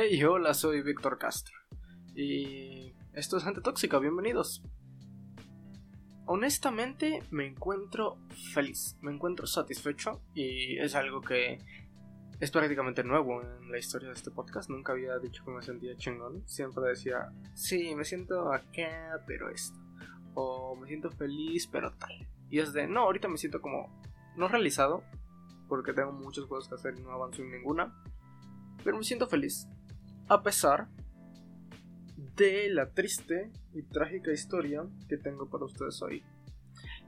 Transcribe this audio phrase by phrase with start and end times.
[0.00, 1.56] Hey, hola, soy Víctor Castro.
[2.14, 4.62] Y esto es Gente Tóxica, bienvenidos.
[6.24, 8.16] Honestamente, me encuentro
[8.54, 11.58] feliz, me encuentro satisfecho y es algo que
[12.38, 14.70] es prácticamente nuevo en la historia de este podcast.
[14.70, 16.46] Nunca había dicho que me sentía chingón.
[16.46, 19.80] Siempre decía, sí, me siento acá, pero esto.
[20.34, 22.24] O me siento feliz, pero tal.
[22.50, 24.00] Y es de, no, ahorita me siento como
[24.36, 25.02] no realizado,
[25.68, 28.00] porque tengo muchas cosas que hacer y no avanzo en ninguna.
[28.84, 29.66] Pero me siento feliz
[30.28, 30.88] a pesar
[32.36, 36.22] de la triste y trágica historia que tengo para ustedes hoy.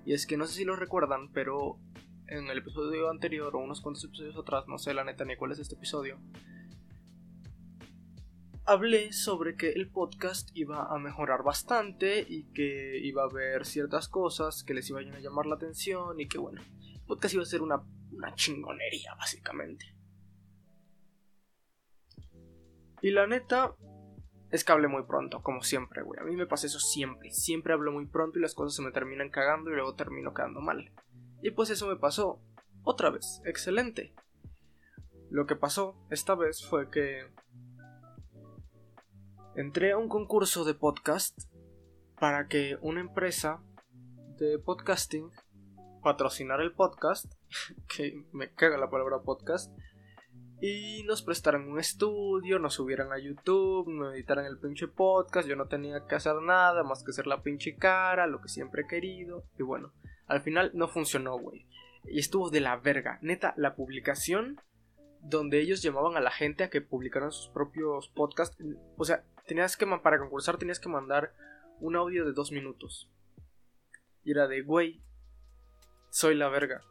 [0.05, 1.79] Y es que no sé si lo recuerdan, pero
[2.27, 5.53] en el episodio anterior o unos cuantos episodios atrás, no sé la neta ni cuál
[5.53, 6.19] es este episodio,
[8.65, 14.09] hablé sobre que el podcast iba a mejorar bastante y que iba a haber ciertas
[14.09, 17.47] cosas que les iban a llamar la atención y que bueno, el podcast iba a
[17.47, 20.00] ser una, una chingonería básicamente.
[23.03, 23.75] Y la neta,
[24.51, 26.21] es que hablé muy pronto, como siempre, güey.
[26.21, 27.31] A mí me pasa eso siempre.
[27.31, 30.61] Siempre hablo muy pronto y las cosas se me terminan cagando y luego termino quedando
[30.61, 30.91] mal.
[31.41, 32.41] Y pues eso me pasó
[32.83, 33.41] otra vez.
[33.45, 34.13] Excelente.
[35.31, 37.29] Lo que pasó esta vez fue que
[39.55, 41.39] entré a un concurso de podcast
[42.19, 43.63] para que una empresa
[44.37, 45.31] de podcasting
[46.03, 47.33] patrocinara el podcast,
[47.97, 49.73] que me caga la palabra podcast,
[50.61, 55.49] y nos prestaron un estudio, nos subieran a YouTube, me editaran el pinche podcast.
[55.49, 58.83] Yo no tenía que hacer nada más que hacer la pinche cara, lo que siempre
[58.83, 59.45] he querido.
[59.59, 59.93] Y bueno,
[60.27, 61.67] al final no funcionó, güey.
[62.05, 63.19] Y estuvo de la verga.
[63.23, 64.61] Neta, la publicación
[65.23, 68.57] donde ellos llamaban a la gente a que publicaran sus propios podcasts.
[68.97, 71.33] O sea, tenías que, para concursar tenías que mandar
[71.81, 73.11] un audio de dos minutos.
[74.25, 75.03] Y era de, güey,
[76.11, 76.83] soy la verga.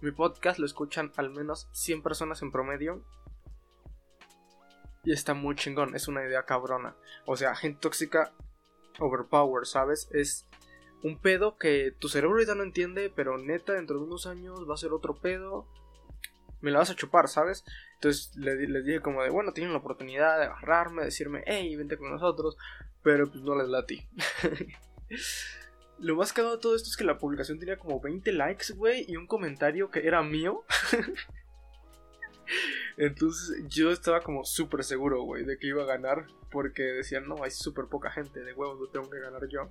[0.00, 3.02] Mi podcast lo escuchan al menos 100 personas en promedio.
[5.04, 6.96] Y está muy chingón, es una idea cabrona.
[7.24, 8.32] O sea, gente tóxica
[8.98, 10.08] overpower, ¿sabes?
[10.12, 10.46] Es
[11.02, 14.74] un pedo que tu cerebro ya no entiende, pero neta, dentro de unos años va
[14.74, 15.66] a ser otro pedo.
[16.60, 17.64] Me la vas a chupar, ¿sabes?
[17.94, 22.10] Entonces les, dije como de, bueno, tienen la oportunidad de agarrarme, decirme, hey, vente con
[22.10, 22.56] nosotros,
[23.02, 24.06] pero pues no les lati.
[25.98, 29.04] Lo más cagado de todo esto es que la publicación tenía como 20 likes, güey,
[29.08, 30.64] y un comentario que era mío.
[32.96, 36.26] Entonces yo estaba como súper seguro, güey, de que iba a ganar.
[36.50, 39.70] Porque decían, no, hay súper poca gente, de huevos lo tengo que ganar yo.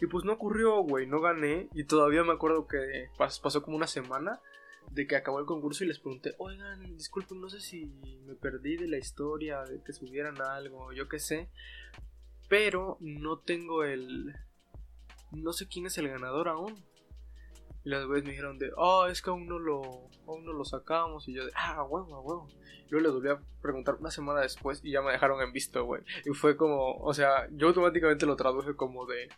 [0.00, 1.68] Y pues no ocurrió, güey, no gané.
[1.72, 4.40] Y todavía me acuerdo que pasó como una semana
[4.90, 7.86] de que acabó el concurso y les pregunté, oigan, disculpen, no sé si
[8.26, 11.48] me perdí de la historia, de que subieran algo, yo qué sé.
[12.48, 14.34] Pero no tengo el,
[15.36, 16.84] no sé quién es el ganador aún.
[17.84, 19.82] Y las veces me dijeron de, oh, es que aún no lo,
[20.26, 21.28] aún no lo sacamos.
[21.28, 22.48] Y yo de, ah, huevo, huevo.
[22.88, 26.02] Luego les volví a preguntar una semana después y ya me dejaron en visto, güey.
[26.24, 29.28] Y fue como, o sea, yo automáticamente lo traduje como de,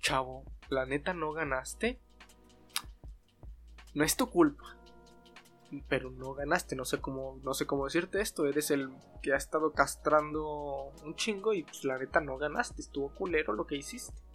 [0.00, 2.00] chavo, la neta no ganaste.
[3.94, 4.76] No es tu culpa.
[5.88, 8.46] Pero no ganaste, no sé cómo, no sé cómo decirte esto.
[8.46, 8.90] Eres el
[9.22, 12.80] que ha estado castrando un chingo y pues la neta no ganaste.
[12.80, 14.27] Estuvo culero lo que hiciste.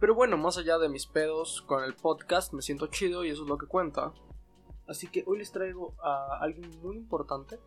[0.00, 3.42] Pero bueno, más allá de mis pedos con el podcast, me siento chido y eso
[3.42, 4.12] es lo que cuenta.
[4.86, 7.58] Así que hoy les traigo a alguien muy importante,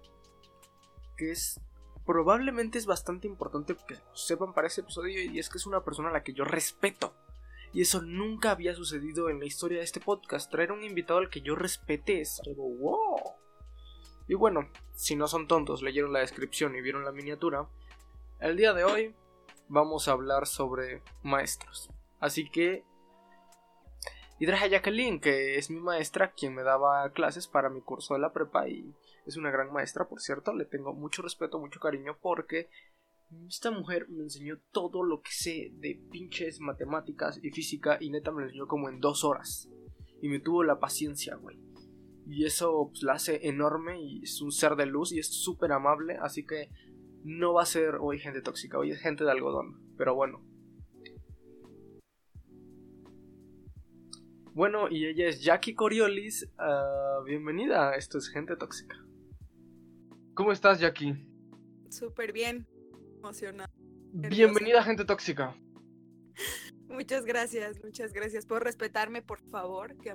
[1.17, 1.59] que es
[2.05, 6.09] probablemente es bastante importante que sepan para ese episodio y es que es una persona
[6.09, 7.13] a la que yo respeto.
[7.73, 10.51] Y eso nunca había sucedido en la historia de este podcast.
[10.51, 13.19] Traer un invitado al que yo respete es algo wow.
[14.27, 17.67] Y bueno, si no son tontos, leyeron la descripción y vieron la miniatura,
[18.39, 19.15] el día de hoy
[19.67, 21.89] vamos a hablar sobre maestros.
[22.21, 22.85] Así que...
[24.39, 28.15] Y traje a Jacqueline, que es mi maestra, quien me daba clases para mi curso
[28.15, 28.95] de la prepa y
[29.25, 32.69] es una gran maestra, por cierto, le tengo mucho respeto, mucho cariño porque
[33.47, 38.31] esta mujer me enseñó todo lo que sé de pinches matemáticas y física y neta
[38.31, 39.69] me lo enseñó como en dos horas.
[40.21, 41.59] Y me tuvo la paciencia, güey.
[42.27, 45.71] Y eso pues, la hace enorme y es un ser de luz y es súper
[45.71, 46.69] amable, así que
[47.23, 49.79] no va a ser hoy gente tóxica, hoy es gente de algodón.
[49.97, 50.43] Pero bueno,
[54.53, 56.47] Bueno, y ella es Jackie Coriolis.
[56.59, 58.97] Uh, bienvenida, esto es Gente Tóxica.
[60.33, 61.25] ¿Cómo estás, Jackie?
[61.89, 62.67] Súper bien,
[63.19, 63.71] emocionada.
[64.11, 65.55] Bienvenida, Gente Tóxica.
[66.89, 69.95] Muchas gracias, muchas gracias por respetarme, por favor.
[70.01, 70.13] Que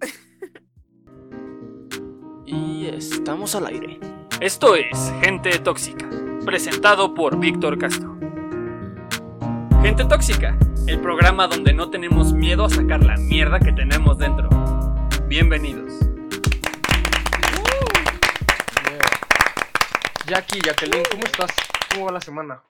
[2.44, 3.98] y estamos al aire.
[4.42, 6.06] Esto es Gente Tóxica,
[6.44, 8.15] presentado por Víctor Castro.
[9.86, 14.48] Gente Tóxica, el programa donde no tenemos miedo a sacar la mierda que tenemos dentro.
[15.28, 15.92] Bienvenidos.
[20.26, 21.52] Jackie, Jacqueline, ¿cómo estás?
[21.92, 22.64] ¿Cómo va la semana?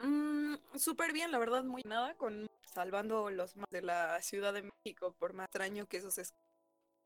[0.00, 4.62] Mm, Súper bien, la verdad, muy nada, con salvando los más de la Ciudad de
[4.84, 6.24] México, por más extraño que eso se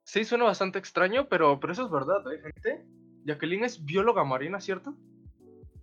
[0.06, 2.86] Sí, suena bastante extraño, pero, pero eso es verdad, ¿eh, gente?
[3.26, 4.94] Jacqueline es bióloga marina, ¿cierto?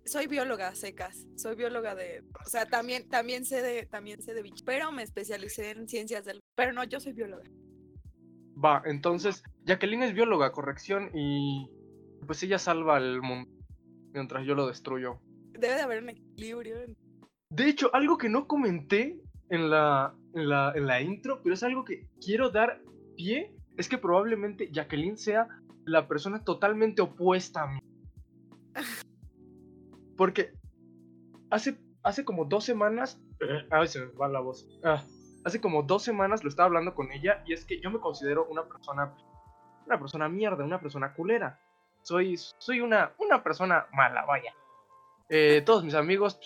[0.08, 4.42] Soy bióloga secas, soy bióloga de, o sea, también también sé de también sé de
[4.42, 7.44] bichos, pero me especialicé en ciencias del, pero no, yo soy bióloga.
[8.62, 11.70] Va, entonces, Jacqueline es bióloga, corrección, y
[12.26, 13.50] pues ella salva al mundo
[14.12, 15.20] mientras yo lo destruyo.
[15.52, 16.76] Debe de haber un equilibrio.
[17.50, 19.20] De hecho, algo que no comenté
[19.50, 22.82] en la, en la, en la intro, pero es algo que quiero dar
[23.16, 25.48] pie, es que probablemente Jacqueline sea
[25.84, 27.80] la persona totalmente opuesta a mí.
[30.18, 30.52] Porque
[31.50, 33.18] hace, hace como dos semanas...
[33.70, 34.68] Ay, se me va la voz.
[34.84, 35.02] Ah,
[35.44, 38.44] hace como dos semanas lo estaba hablando con ella y es que yo me considero
[38.50, 39.14] una persona...
[39.86, 41.58] Una persona mierda, una persona culera.
[42.02, 44.52] Soy, soy una, una persona mala, vaya.
[45.30, 46.38] Eh, todos mis amigos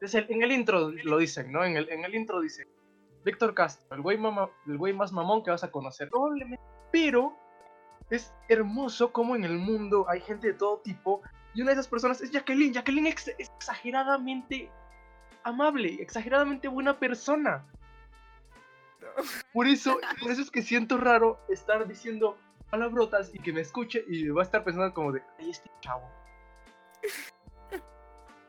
[0.00, 1.64] es el- en el intro lo dicen, ¿no?
[1.64, 2.68] En el, en el intro dice,
[3.24, 6.08] Víctor Castro, el güey, mama- el güey más mamón que vas a conocer.
[6.10, 6.62] Probablemente.
[6.92, 7.32] Pero
[8.10, 11.22] es hermoso como en el mundo hay gente de todo tipo.
[11.54, 12.72] Y una de esas personas es Jacqueline.
[12.72, 14.70] Jacqueline es exageradamente
[15.44, 17.64] amable, exageradamente buena persona.
[19.52, 22.36] Por eso, por eso es que siento raro estar diciendo
[22.70, 26.10] palabrotas y que me escuche y va a estar pensando como de, ay, este chavo.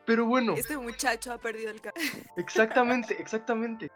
[0.06, 0.54] Pero bueno.
[0.56, 1.94] Este muchacho ha perdido el ca-
[2.38, 3.92] Exactamente, exactamente.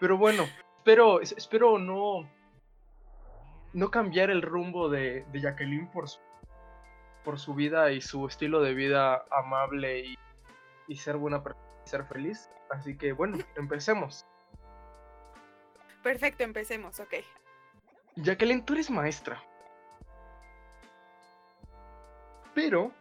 [0.00, 0.44] Pero bueno,
[0.78, 2.28] espero, es- espero no,
[3.72, 6.18] no cambiar el rumbo de, de Jacqueline por su,
[7.24, 10.18] por su vida y su estilo de vida amable y,
[10.88, 12.50] y ser buena persona y ser feliz.
[12.70, 14.26] Así que bueno, empecemos.
[16.02, 17.14] Perfecto, empecemos, ok.
[18.16, 19.42] Jacqueline, tú eres maestra.
[22.54, 22.92] Pero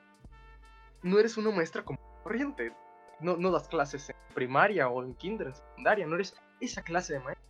[1.03, 2.73] no eres una maestra como corriente.
[3.19, 6.07] No, no das clases en primaria o en kinder, en secundaria.
[6.07, 7.43] No eres esa clase de maestra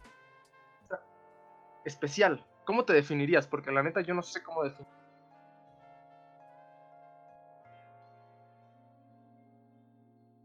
[1.86, 2.46] especial.
[2.66, 3.48] ¿Cómo te definirías?
[3.48, 4.92] Porque la neta yo no sé cómo definir.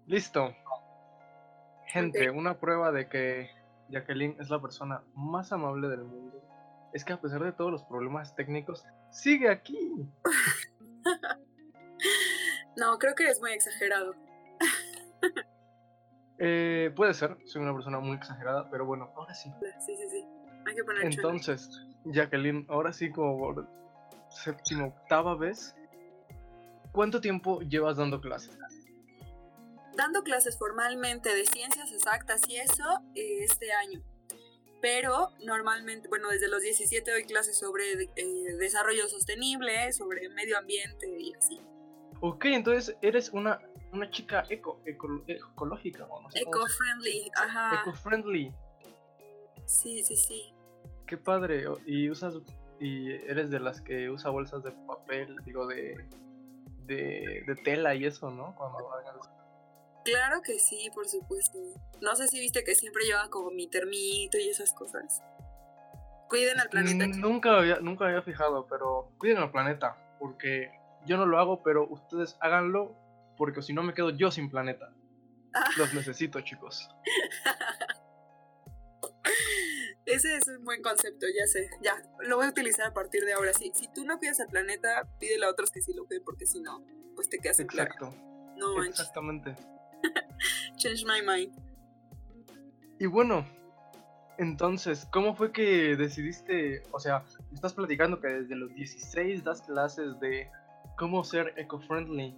[0.08, 0.54] Listo.
[1.86, 3.50] Gente, una prueba de que
[3.88, 6.42] Jacqueline es la persona más amable del mundo
[6.92, 9.78] es que a pesar de todos los problemas técnicos, sigue aquí.
[12.76, 14.14] No, creo que eres muy exagerado.
[16.40, 19.52] Eh, puede ser, soy una persona muy exagerada, pero bueno, ahora sí.
[19.84, 20.24] Sí, sí, sí.
[20.64, 21.04] Hay que poner.
[21.04, 23.68] Entonces, Jacqueline, ahora sí como por
[24.28, 25.74] séptima, octava vez,
[26.92, 28.56] ¿cuánto tiempo llevas dando clases?
[29.98, 32.84] Dando clases formalmente de ciencias exactas y eso
[33.16, 34.00] eh, este año.
[34.80, 41.18] Pero normalmente, bueno, desde los 17 doy clases sobre eh, desarrollo sostenible, sobre medio ambiente
[41.18, 41.60] y así.
[42.20, 43.60] Ok, entonces eres una,
[43.92, 47.80] una chica eco, eco- ecológica, o no Eco-friendly, ajá.
[47.82, 48.52] Eco-friendly.
[49.66, 50.54] Sí, sí, sí.
[51.08, 51.64] Qué padre.
[51.86, 52.34] Y usas
[52.78, 56.06] y eres de las que usa bolsas de papel, digo de
[56.86, 58.54] de, de tela y eso, ¿no?
[58.56, 59.28] Cuando hagas
[60.10, 61.58] Claro que sí, por supuesto.
[62.00, 65.22] No sé si viste que siempre llevaba como mi termito y esas cosas.
[66.28, 67.06] Cuiden al planeta.
[67.06, 70.70] Nunca había, nunca había fijado, pero cuiden al planeta, porque
[71.06, 72.94] yo no lo hago, pero ustedes háganlo,
[73.36, 74.92] porque si no me quedo yo sin planeta.
[75.54, 75.64] Ah.
[75.78, 76.88] Los necesito, chicos.
[80.06, 81.68] Ese es un buen concepto, ya sé.
[81.82, 83.52] Ya, lo voy a utilizar a partir de ahora.
[83.52, 86.46] Sí, si tú no cuidas al planeta, pídele a otros que sí lo cuiden, porque
[86.46, 86.82] si no,
[87.14, 87.90] pues te quedas en plaga.
[87.92, 88.14] Exacto,
[88.56, 89.00] No manches.
[89.00, 89.54] exactamente.
[90.76, 91.52] Change my mind.
[92.98, 93.46] Y bueno,
[94.38, 100.18] entonces, ¿cómo fue que decidiste, o sea, estás platicando que desde los 16 das clases
[100.20, 100.50] de
[100.96, 102.36] cómo ser eco-friendly,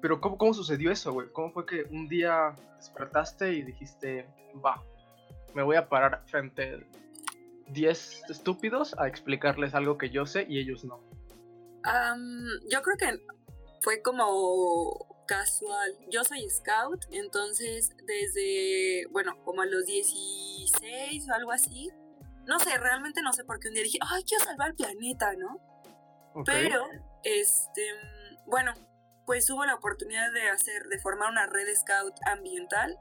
[0.00, 1.28] pero ¿cómo, cómo sucedió eso, güey?
[1.32, 4.28] ¿Cómo fue que un día despertaste y dijiste,
[4.64, 4.82] va,
[5.54, 10.58] me voy a parar frente a 10 estúpidos a explicarles algo que yo sé y
[10.58, 11.00] ellos no?
[12.70, 13.24] Yo creo que
[13.80, 15.96] fue como casual.
[16.10, 21.90] Yo soy scout, entonces desde, bueno, como a los 16 o algo así.
[22.46, 25.34] No sé, realmente no sé por qué un día dije, ay, quiero salvar el planeta,
[25.34, 25.60] ¿no?
[26.46, 26.82] Pero,
[27.22, 27.82] este,
[28.46, 28.72] bueno,
[29.26, 32.98] pues hubo la oportunidad de hacer, de formar una red scout ambiental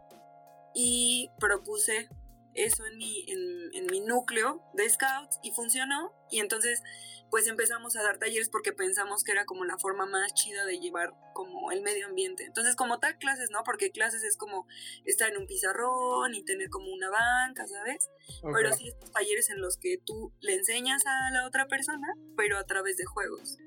[0.74, 2.10] y propuse
[2.53, 6.13] eso en mi, en, en mi núcleo de scouts y funcionó.
[6.29, 6.84] Y entonces,
[7.29, 10.79] pues empezamos a dar talleres porque pensamos que era como la forma más chida de
[10.79, 12.46] llevar como el medio ambiente.
[12.46, 13.63] Entonces, como tal, clases, ¿no?
[13.63, 14.67] Porque clases es como
[15.05, 18.10] estar en un pizarrón y tener como una banca, ¿sabes?
[18.41, 18.53] ok.
[18.55, 22.57] Pero sí estos talleres en los que tú le enseñas a la otra persona, pero
[22.57, 23.57] a través de juegos.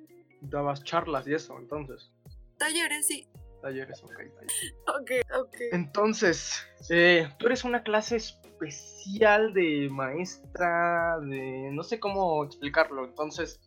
[0.40, 2.10] Dabas charlas y eso, entonces.
[2.56, 3.28] talleres, sí.
[3.60, 4.10] Talleres, ok.
[4.10, 4.74] talleres.
[4.86, 5.56] Ok, ok.
[5.72, 8.16] Entonces, eh, tú eres una clase
[8.64, 11.70] especial de maestra, de...
[11.72, 13.04] no sé cómo explicarlo.
[13.04, 13.60] Entonces,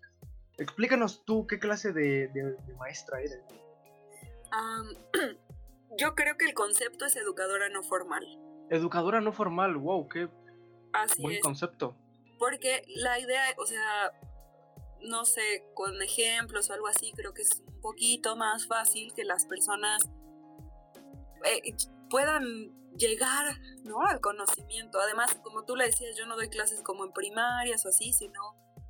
[0.57, 3.39] explícanos tú qué clase de, de- de maestra eres.
[5.97, 8.23] Yo creo que el concepto es educadora no formal.
[8.69, 10.29] Educadora no formal, wow, qué
[10.93, 11.41] Así buen es.
[11.41, 11.95] concepto.
[12.39, 14.11] Porque la idea, o sea,
[15.01, 19.23] no sé, con ejemplos o algo así, creo que es un poquito más fácil que
[19.23, 20.03] las personas
[21.45, 21.75] eh,
[22.13, 22.45] puedan
[22.95, 24.05] llegar ¿no?
[24.05, 24.99] al conocimiento.
[24.99, 28.39] Además, como tú le decías, yo no doy clases como en primarias o así, sino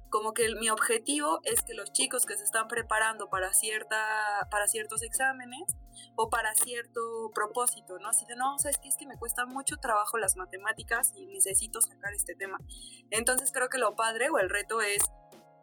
[0.09, 3.97] como que el- mi objetivo es que los chicos que se están preparando para, cierta,
[4.51, 5.63] para ciertos exámenes
[6.17, 8.09] o para cierto propósito, ¿no?
[8.09, 8.89] Así de, no, ¿sabes qué?
[8.89, 12.57] Es que me cuesta mucho trabajo las matemáticas y necesito sacar este tema.
[13.09, 15.01] Entonces creo que lo padre o el reto es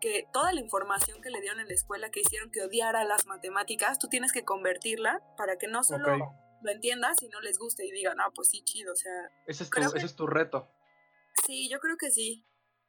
[0.00, 3.26] que toda la información que le dieron en la escuela que hicieron que odiara las
[3.26, 6.23] matemáticas, tú tienes que convertirla para que no solo Ok,
[6.62, 9.12] lo entiendas y no les guste y digan, ah, pues sí, chido, o sea,
[9.47, 10.69] ese es tu, que- ese es tu reto.
[11.47, 12.47] sí, yo creo que sí.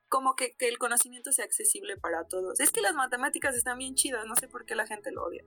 [0.10, 2.60] Como que, que el conocimiento sea accesible para todos.
[2.60, 5.46] Es que las matemáticas están bien chidas, no sé por qué la gente lo odia.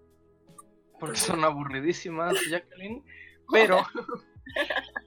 [0.98, 3.04] Porque son aburridísimas, Jacqueline.
[3.52, 3.84] Pero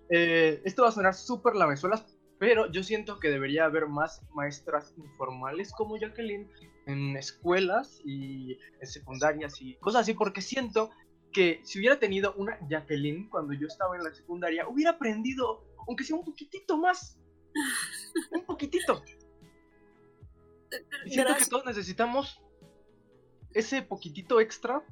[0.09, 2.05] eh, esto va a sonar súper lamezuelas,
[2.39, 6.47] pero yo siento que debería haber más maestras informales como Jacqueline
[6.85, 10.91] en escuelas y en secundarias y cosas así, porque siento
[11.33, 16.03] que si hubiera tenido una Jacqueline cuando yo estaba en la secundaria, hubiera aprendido, aunque
[16.03, 17.17] sea un poquitito más.
[18.31, 19.03] Un poquitito.
[21.05, 22.41] Y siento que todos necesitamos
[23.53, 24.83] ese poquitito extra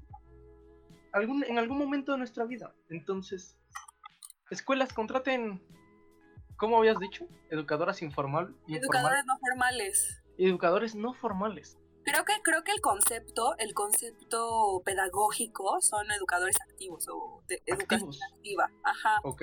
[1.12, 2.74] algún, en algún momento de nuestra vida.
[2.90, 3.58] Entonces,
[4.50, 5.62] escuelas contraten,
[6.58, 7.28] ¿cómo habías dicho?
[7.50, 10.24] Educadoras informal, informal- Educadores no formales.
[10.38, 11.78] educadores no formales.
[12.06, 18.10] Creo que, creo que el concepto, el concepto pedagógico son educadores activos o de educación
[18.10, 18.20] Activos.
[18.36, 18.72] activa.
[18.84, 19.20] Ajá.
[19.24, 19.42] Ok.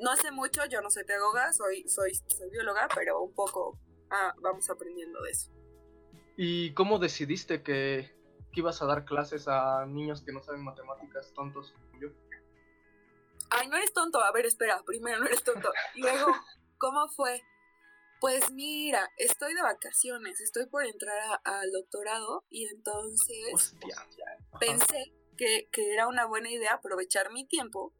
[0.00, 3.78] No sé mucho, yo no soy pedagoga, soy, soy, soy bióloga, pero un poco
[4.10, 5.50] ah, vamos aprendiendo de eso.
[6.36, 8.10] ¿Y cómo decidiste que,
[8.52, 12.08] que ibas a dar clases a niños que no saben matemáticas tontos como yo?
[13.50, 14.22] Ay, no eres tonto.
[14.22, 15.70] A ver, espera, primero no eres tonto.
[15.96, 16.32] Luego,
[16.78, 17.42] ¿cómo fue?
[18.20, 24.06] Pues mira, estoy de vacaciones, estoy por entrar al doctorado y entonces Hostia.
[24.58, 27.94] Pensé que, que era una buena idea aprovechar mi tiempo.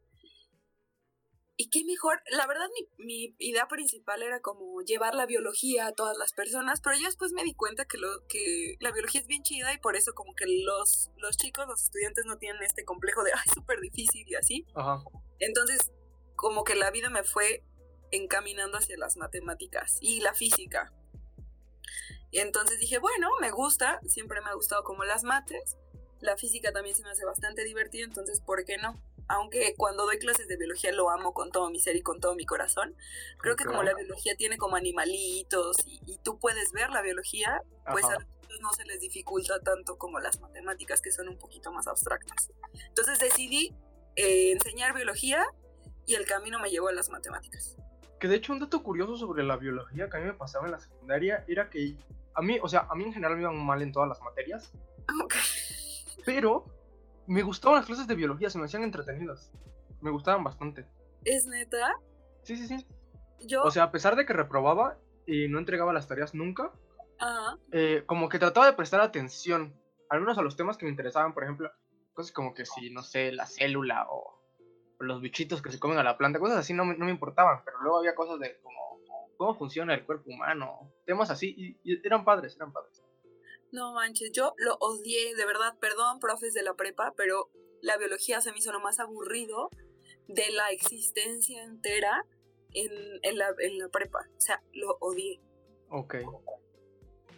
[1.60, 5.92] Y qué mejor, la verdad mi, mi idea principal era como llevar la biología a
[5.92, 9.26] todas las personas, pero yo después me di cuenta que, lo, que la biología es
[9.26, 12.84] bien chida y por eso como que los, los chicos, los estudiantes no tienen este
[12.84, 14.66] complejo de, ay, súper difícil y así.
[14.76, 15.02] Ajá.
[15.40, 15.90] Entonces,
[16.37, 17.64] como que la vida me fue
[18.10, 20.92] encaminando hacia las matemáticas y la física.
[22.30, 25.76] Y entonces dije, bueno, me gusta, siempre me ha gustado como las mates.
[26.20, 29.00] La física también se me hace bastante divertida, entonces, ¿por qué no?
[29.28, 32.34] Aunque cuando doy clases de biología lo amo con todo mi ser y con todo
[32.34, 32.96] mi corazón.
[33.38, 37.62] Creo que como la biología tiene como animalitos y, y tú puedes ver la biología,
[37.90, 38.14] pues Ajá.
[38.14, 38.26] a los
[38.60, 42.50] no se les dificulta tanto como las matemáticas que son un poquito más abstractas.
[42.88, 43.74] Entonces decidí
[44.16, 45.44] eh, enseñar biología
[46.06, 47.76] y el camino me llevó a las matemáticas.
[48.18, 50.72] Que de hecho un dato curioso sobre la biología que a mí me pasaba en
[50.72, 51.96] la secundaria era que
[52.34, 54.72] a mí, o sea, a mí en general me iban mal en todas las materias,
[55.25, 55.34] Ok.
[56.25, 56.64] pero
[57.26, 59.52] me gustaban las clases de biología, se me hacían entretenidas.
[60.00, 60.87] Me gustaban bastante.
[61.25, 61.94] Es neta.
[62.42, 62.87] Sí, sí, sí.
[63.40, 63.62] Yo.
[63.62, 66.72] O sea, a pesar de que reprobaba y no entregaba las tareas nunca,
[67.72, 69.75] eh, como que trataba de prestar atención,
[70.08, 71.70] al menos a los temas que me interesaban, por ejemplo,
[72.14, 74.38] cosas como que si, no sé, la célula o
[74.98, 77.62] los bichitos que se comen a la planta, cosas así no me, no me importaban,
[77.64, 78.78] pero luego había cosas de como
[79.36, 83.00] cómo funciona el cuerpo humano, temas así, y, y eran padres, eran padres.
[83.70, 87.48] No manches, yo lo odié, de verdad, perdón, profes de la prepa, pero
[87.80, 89.70] la biología se me hizo lo más aburrido
[90.26, 92.24] de la existencia entera
[92.72, 92.90] en,
[93.22, 94.26] en la, en la prepa.
[94.36, 95.40] O sea, lo odié.
[95.90, 96.16] Ok.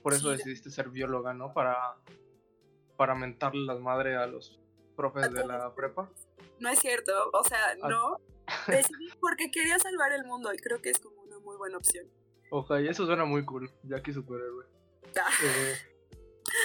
[0.03, 0.39] Por eso Sí.
[0.39, 1.53] decidiste ser bióloga, ¿no?
[1.53, 1.77] Para,
[2.97, 4.59] para mentarle las madres a los
[4.97, 6.11] profes de la prepa.
[6.59, 7.89] No es cierto, o sea, Ah.
[7.89, 8.21] no.
[8.67, 12.07] Decidí porque quería salvar el mundo y creo que es como una muy buena opción.
[12.51, 14.67] Ok, eso suena muy cool, Jackie superhéroe.
[15.17, 15.31] Ah.
[15.45, 15.77] Eh,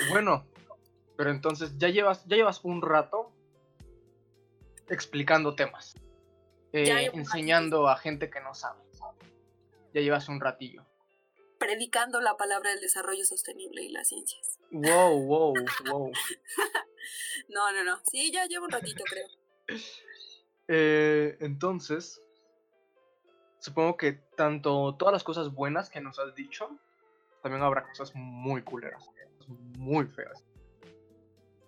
[0.10, 0.48] bueno,
[1.15, 3.32] pero entonces ya llevas, ya llevas un rato
[4.89, 5.96] explicando temas.
[6.74, 8.82] eh, Ya enseñando a gente que no sabe.
[9.94, 10.86] Ya llevas un ratillo.
[11.58, 14.60] Predicando la palabra del desarrollo sostenible y las ciencias.
[14.72, 15.53] Wow, wow,
[15.89, 16.12] wow.
[17.50, 18.00] No, no, no.
[18.12, 19.27] Sí, ya llevo un ratito, creo.
[20.67, 22.22] Eh, entonces,
[23.60, 26.69] supongo que tanto todas las cosas buenas que nos has dicho,
[27.43, 29.10] también habrá cosas muy culeras,
[29.48, 30.43] muy feas.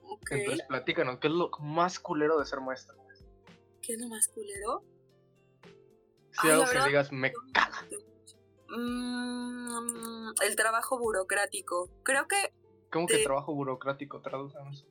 [0.04, 0.32] Ok.
[0.32, 2.96] Entonces, platícanos, ¿qué es lo más culero de ser maestra?
[3.82, 4.84] ¿Qué es lo más culero?
[6.32, 7.88] Si Ay, algo que digas, me caga.
[8.70, 11.90] Mm, el trabajo burocrático.
[12.04, 12.54] Creo que,
[12.92, 14.22] ¿Cómo que Te- trabajo burocrático?
[14.22, 14.86] Tradúcenos.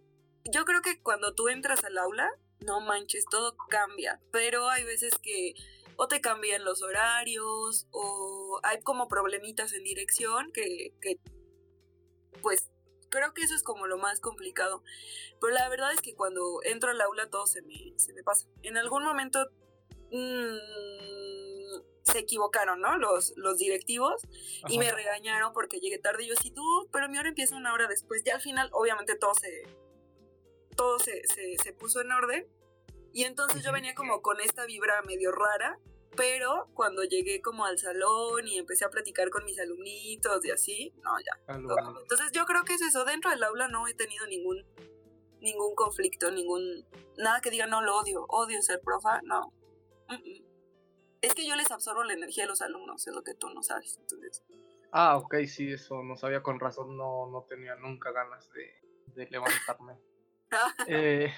[0.45, 2.31] yo creo que cuando tú entras al aula,
[2.67, 4.21] no manches, todo cambia.
[4.33, 5.55] Pero hay veces que
[5.97, 11.19] o te cambian los horarios o hay como problemitas en dirección que, que
[12.43, 12.69] pues
[13.09, 14.83] creo que eso es como lo más complicado.
[15.41, 18.47] Pero la verdad es que cuando entro al aula todo se me, se me pasa.
[18.63, 19.49] En algún momento
[20.11, 20.57] mm,
[22.05, 22.99] se equivocaron, ¿no?
[22.99, 24.21] Los, los directivos
[24.69, 26.25] y me regañaron porque llegué tarde.
[26.25, 28.23] Y yo sí, tú, pero mi hora empieza una hora después.
[28.25, 29.63] Ya al final, obviamente, todo se,
[30.77, 32.47] todo se, se, se puso en orden.
[33.17, 35.79] Y entonces yo venía como con esta vibra medio rara.
[36.19, 40.95] Pero cuando llegué como al salón y empecé a platicar con mis alumnitos y así,
[41.03, 41.55] no, ya.
[41.61, 41.79] Todo.
[41.79, 42.03] así.
[42.03, 43.07] Entonces yo creo que es eso.
[43.07, 44.67] Dentro del aula no he tenido ningún
[45.41, 49.51] ningún conflicto, ningún nada que diga no lo odio, odio ser profa, no.
[50.09, 50.45] Mm, mm.
[51.23, 53.63] Es que yo les absorbo la energía de los alumnos, es lo que tú no
[53.63, 53.97] sabes.
[53.99, 54.43] Entonces,
[54.93, 59.31] Ah, ok, sí, eso no sabía con razón, no, no tenía nunca ganas de, de
[59.31, 59.99] levantarme.
[60.87, 61.33] Eh,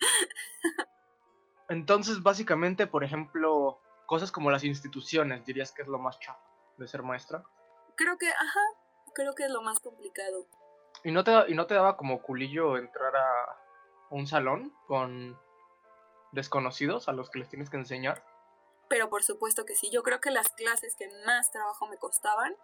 [1.68, 6.40] entonces, básicamente, por ejemplo, cosas como las instituciones, dirías que es lo más chafa
[6.78, 7.44] de ser maestra.
[7.96, 8.60] creo que, ajá,
[9.14, 10.46] creo que es lo más complicado.
[11.04, 13.58] ¿Y no te, y no te daba como culillo entrar a
[14.10, 15.38] un salón con
[16.32, 18.24] desconocidos a los que les tienes que enseñar?
[18.88, 22.56] Pero por supuesto que sí, yo creo que las clases que más trabajo me costaban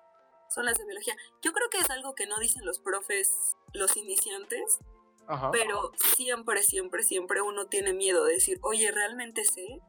[0.48, 1.14] son las de biología.
[1.42, 4.78] Yo creo que es algo que no dicen los profes, los iniciantes,
[5.26, 5.50] Ajá.
[5.50, 9.80] pero siempre, siempre, siempre uno tiene miedo de decir, oye, ¿realmente sé?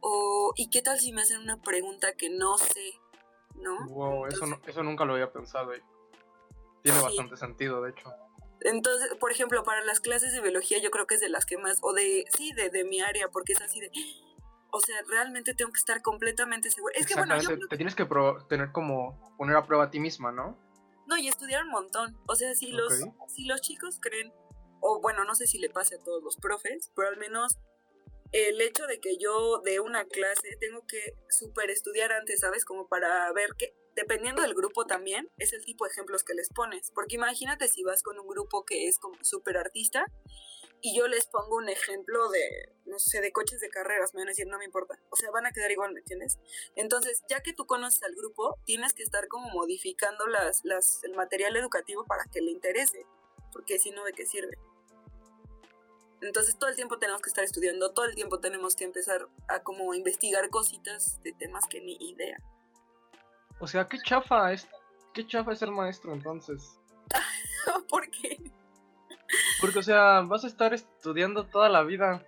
[0.00, 2.92] O, ¿y qué tal si me hacen una pregunta que no sé?
[3.56, 3.86] ¿No?
[3.88, 5.74] Wow, eso, no- eso nunca lo había pensado.
[5.74, 5.80] y
[6.82, 7.04] Tiene Sí.
[7.04, 8.12] bastante sentido, de hecho.
[8.60, 11.56] Entonces, por ejemplo, para las clases de biología yo creo que es de las que
[11.58, 13.90] más, o de, sí, de, de mi área, porque es así de,
[14.70, 16.94] o sea, realmente tengo que estar completamente segura.
[16.96, 18.06] Es que bueno, yo te que- tienes que
[18.48, 20.58] tener como poner a prueba a ti misma, ¿no?
[21.06, 22.16] no, y estudiar un montón.
[22.26, 22.92] O sea, si los,
[23.28, 24.32] si los chicos creen,
[24.80, 27.58] o bueno, no sé si le pase a todos los profes, pero al menos
[28.32, 32.64] el hecho de que yo de una clase tengo que super estudiar antes, ¿sabes?
[32.64, 36.48] Como para ver que, dependiendo del grupo también, es el tipo de ejemplos que les
[36.48, 36.90] pones.
[36.90, 40.06] Porque imagínate si vas con un grupo que es como súper artista
[40.80, 44.28] y yo les pongo un ejemplo de, no sé, de coches de carreras, me van
[44.28, 45.00] a decir, no me importa.
[45.10, 46.38] O sea, van a quedar igual, ¿me entiendes?
[46.74, 51.14] Entonces, ya que tú conoces al grupo, tienes que estar como modificando las, las, el
[51.14, 53.06] material educativo para que le interese.
[53.54, 54.58] Porque si no, ¿de qué sirve?
[56.20, 59.62] Entonces todo el tiempo tenemos que estar estudiando, todo el tiempo tenemos que empezar a
[59.62, 62.36] como investigar cositas de temas que ni idea.
[63.60, 64.66] O sea, qué chafa es,
[65.12, 66.78] qué chafa es ser maestro entonces.
[67.88, 68.50] ¿Por qué?
[69.60, 72.26] Porque, o sea, vas a estar estudiando toda la vida.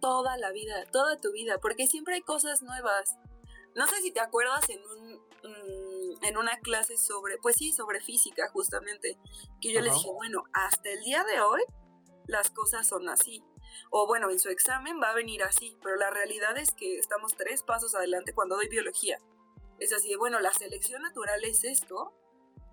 [0.00, 3.18] Toda la vida, toda tu vida, porque siempre hay cosas nuevas.
[3.74, 5.81] No sé si te acuerdas en un mm,
[6.22, 9.18] en una clase sobre, pues sí, sobre física justamente,
[9.60, 11.62] que yo les dije, bueno, hasta el día de hoy
[12.26, 13.44] las cosas son así.
[13.90, 17.36] O bueno, en su examen va a venir así, pero la realidad es que estamos
[17.36, 19.18] tres pasos adelante cuando doy biología.
[19.78, 22.14] Es así de, bueno, la selección natural es esto,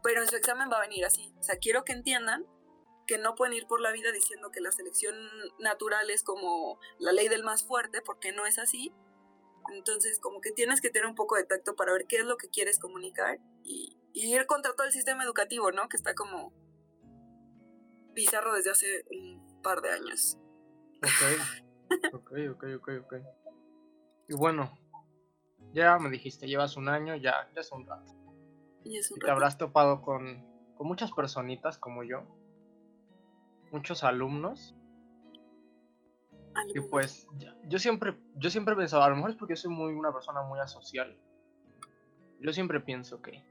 [0.03, 1.33] pero en su examen va a venir así.
[1.39, 2.45] O sea, quiero que entiendan
[3.07, 5.15] que no pueden ir por la vida diciendo que la selección
[5.57, 8.93] natural es como la ley del más fuerte, porque no es así.
[9.71, 12.37] Entonces, como que tienes que tener un poco de tacto para ver qué es lo
[12.37, 15.87] que quieres comunicar y, y ir contra todo el sistema educativo, ¿no?
[15.89, 16.53] Que está como
[18.13, 20.37] bizarro desde hace un par de años.
[21.03, 21.89] Ok.
[22.13, 23.13] ok, ok, ok, ok.
[24.27, 24.71] Y bueno,
[25.73, 28.13] ya me dijiste, llevas un año, ya, ya es un rato.
[28.83, 32.23] Y es un Y te habrás topado con, con muchas personitas como yo.
[33.71, 34.75] Muchos alumnos.
[36.73, 37.27] Y pues
[37.65, 40.41] yo siempre, yo siempre he pensado, a lo mejor es porque soy muy una persona
[40.43, 41.17] muy asocial.
[42.39, 43.43] Yo siempre pienso que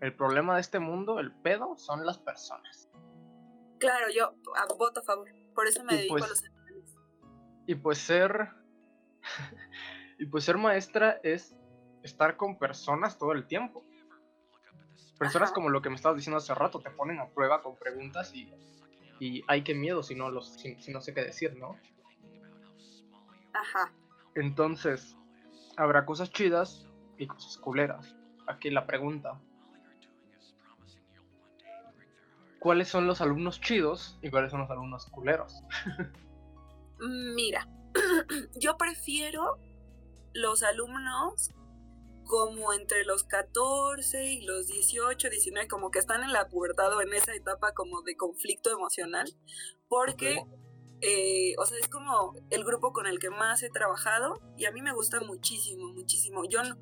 [0.00, 2.88] el problema de este mundo, el pedo, son las personas.
[3.78, 5.28] Claro, yo a- voto a favor.
[5.54, 6.96] Por eso me Y dedico pues- a los animales.
[7.66, 8.50] Y pues ser.
[10.18, 11.54] y pues ser maestra es
[12.02, 13.84] estar con personas todo el tiempo.
[15.18, 15.54] Personas Ajá.
[15.54, 18.52] como lo que me estabas diciendo hace rato, te ponen a prueba con preguntas y.
[19.22, 21.76] Y ay, qué miedo si no, los, si, si no sé qué decir, ¿no?
[23.60, 23.92] Ajá.
[24.34, 25.16] Entonces,
[25.76, 28.16] habrá cosas chidas y cosas culeras.
[28.46, 29.40] Aquí la pregunta.
[32.58, 35.62] ¿Cuáles son los alumnos chidos y cuáles son los alumnos culeros?
[36.98, 37.66] Mira,
[38.60, 39.58] yo prefiero
[40.32, 41.50] los alumnos
[42.24, 47.00] como entre los 14 y los 18, 19, como que están en la pubertad o
[47.02, 49.26] en esa etapa como de conflicto emocional,
[49.88, 50.44] porque
[51.02, 54.72] eh, o sea, es como el grupo con el que más he trabajado y a
[54.72, 56.44] mí me gusta muchísimo, muchísimo.
[56.48, 56.76] Yo no,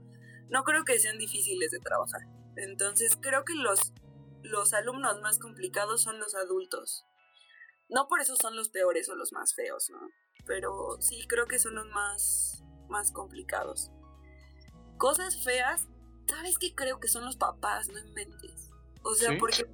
[0.48, 2.22] no creo que sean difíciles de trabajar.
[2.56, 3.92] Entonces creo que los,
[4.42, 7.04] los alumnos más complicados son los adultos.
[7.88, 10.00] No por eso son los peores o los más feos, ¿no?
[10.46, 13.90] Pero sí creo que son los más, más complicados.
[14.96, 15.86] Cosas feas,
[16.26, 17.88] ¿sabes qué creo que son los papás?
[17.88, 18.70] No inventes.
[19.02, 19.36] O sea, ¿Sí?
[19.38, 19.64] porque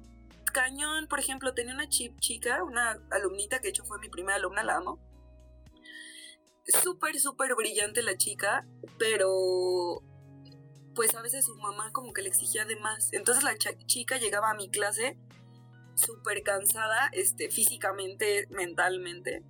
[0.59, 4.37] cañón, por ejemplo, tenía una chi- chica, una alumnita que de hecho fue mi primera
[4.37, 4.99] alumna, la amo.
[6.81, 8.65] Súper, súper brillante la chica,
[8.97, 10.01] pero
[10.95, 13.11] pues a veces su mamá como que le exigía de más.
[13.11, 15.17] Entonces la chica llegaba a mi clase
[15.95, 19.43] súper cansada, este, físicamente, mentalmente.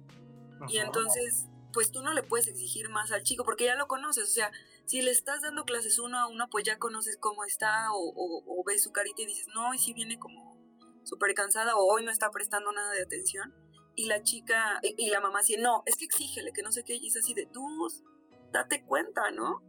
[0.68, 4.24] Y entonces, pues tú no le puedes exigir más al chico porque ya lo conoces.
[4.24, 4.52] O sea,
[4.86, 8.44] si le estás dando clases uno a uno, pues ya conoces cómo está o, o-
[8.48, 10.55] o ves su carita y dices, no, y si viene como
[11.06, 13.54] súper cansada o hoy no está prestando nada de atención.
[13.96, 16.84] Y la chica, y, y la mamá dice, no, es que exígele, que no sé
[16.84, 16.96] qué.
[16.96, 17.66] Y es así de, tú,
[18.52, 19.64] date cuenta, ¿no?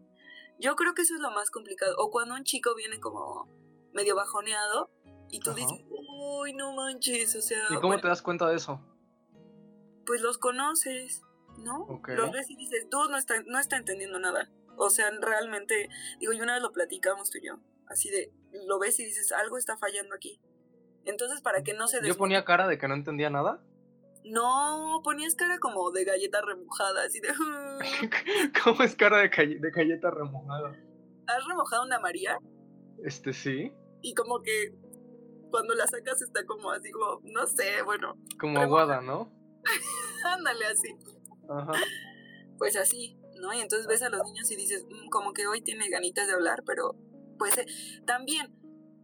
[0.59, 1.95] Yo creo que eso es lo más complicado.
[1.99, 3.49] O cuando un chico viene como
[3.93, 4.91] medio bajoneado
[5.31, 5.61] y tú Ajá.
[5.61, 7.65] dices, uy, no manches, o sea...
[7.71, 8.81] ¿Y cómo bueno, te das cuenta de eso?
[10.07, 11.23] pues los conoces,
[11.59, 11.87] ¿no?
[12.07, 14.51] Los ves y dices, tú no está, no está entendiendo nada.
[14.77, 15.89] O sea, realmente,
[16.21, 18.33] digo, y una vez lo platicamos tú y yo, así de,
[18.67, 20.41] lo ves y dices, algo está fallando aquí.
[21.07, 23.63] Entonces, para que no se Yo desmotive- ponía cara de que no entendía nada.
[24.25, 27.29] No, ponías cara como de galleta remojada, así de...
[28.65, 30.75] ¿Cómo es cara de, de galleta remojada?
[31.29, 32.37] ¿Has remojado una María?
[33.05, 33.73] Este sí.
[34.03, 34.75] Y como que
[35.51, 39.33] cuando la sacas está como así, como, no sé, bueno, Como aguada, ¿no?
[40.25, 40.89] ándale así.
[41.49, 41.73] Ajá.
[42.59, 43.53] pues así, ¿no?
[43.55, 46.33] Y entonces ves a los niños y dices, "Mm, como que hoy tiene ganitas de
[46.35, 46.97] hablar, pero
[47.39, 47.67] pues eh,
[48.07, 48.53] también,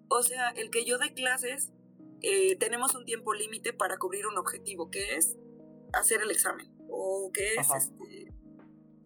[0.09, 1.71] o sea, el que yo dé clases,
[2.23, 5.37] eh, tenemos un tiempo límite para cubrir un objetivo, que es
[5.93, 8.33] hacer el examen, o que es, este,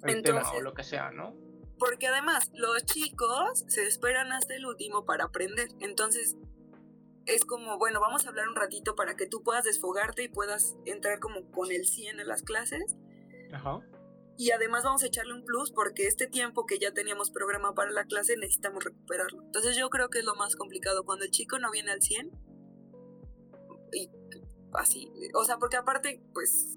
[0.02, 1.34] El tema Entonces- o lo que sea, ¿no?
[1.78, 6.36] porque además los chicos se esperan hasta el último para aprender, entonces
[7.26, 10.76] es como, bueno, vamos a hablar un ratito para que tú puedas desfogarte y puedas
[10.84, 12.96] entrar como con el 100 en las clases.
[13.52, 13.80] Ajá.
[14.38, 17.90] Y además vamos a echarle un plus porque este tiempo que ya teníamos programado para
[17.90, 19.42] la clase necesitamos recuperarlo.
[19.42, 22.30] Entonces yo creo que es lo más complicado cuando el chico no viene al 100.
[23.92, 24.10] Y
[24.74, 26.76] así, o sea, porque aparte, pues,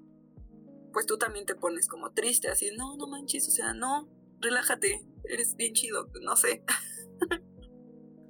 [0.92, 4.08] pues tú también te pones como triste, así, no, no manches, o sea, no,
[4.40, 6.64] relájate, eres bien chido, no sé.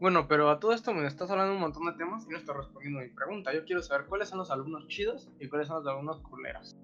[0.00, 2.56] Bueno, pero a todo esto me estás hablando un montón de temas y no estás
[2.56, 3.52] respondiendo a mi pregunta.
[3.52, 6.74] Yo quiero saber cuáles son los alumnos chidos y cuáles son los alumnos culeros.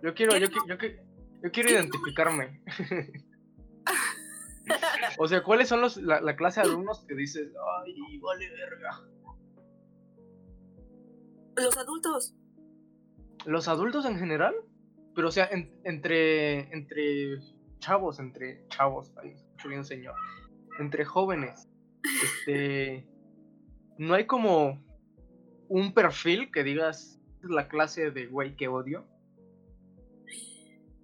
[0.00, 0.52] Yo quiero, ¿Qué yo, no?
[0.54, 1.00] qui- yo, qui-
[1.42, 2.62] yo quiero identificarme.
[5.18, 7.50] o sea, ¿cuáles son los, la, la clase de alumnos que dices,
[7.84, 9.00] ay, vale verga?
[11.62, 12.34] Los adultos,
[13.46, 14.54] ¿Los adultos en general?
[15.14, 17.38] Pero, o sea, en- entre, entre
[17.78, 20.14] chavos, entre chavos, me escucho bien señor,
[20.78, 21.68] entre jóvenes,
[22.46, 23.08] este,
[23.98, 24.82] no hay como
[25.68, 29.06] un perfil que digas, "Esta es la clase de güey que odio.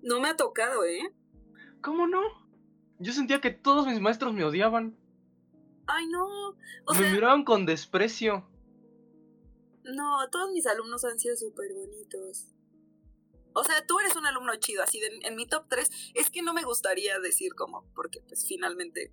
[0.02, 1.12] no me ha tocado, ¿eh?
[1.80, 2.20] ¿Cómo no?
[2.98, 4.96] Yo sentía que todos mis maestros me odiaban,
[5.88, 6.24] Ay, no,
[6.86, 8.48] o me sea, miraban con desprecio.
[9.94, 12.46] No, todos mis alumnos han sido súper bonitos.
[13.54, 15.88] O sea, tú eres un alumno chido, así de, en mi top 3.
[16.14, 19.12] Es que no me gustaría decir cómo, porque pues finalmente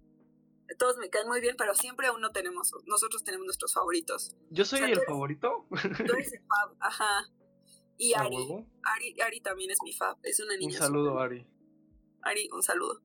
[0.77, 4.35] todos me caen muy bien, pero siempre aún no tenemos, nosotros tenemos nuestros favoritos.
[4.49, 5.65] Yo soy sea, el eres- favorito.
[5.69, 7.29] Tú eres el fab, ajá.
[7.97, 8.35] Y Ari.
[8.95, 10.79] Ari, Ari también es mi fab, es una Un niña.
[10.79, 11.47] saludo, súper- Ari.
[12.23, 13.01] Ari, un saludo.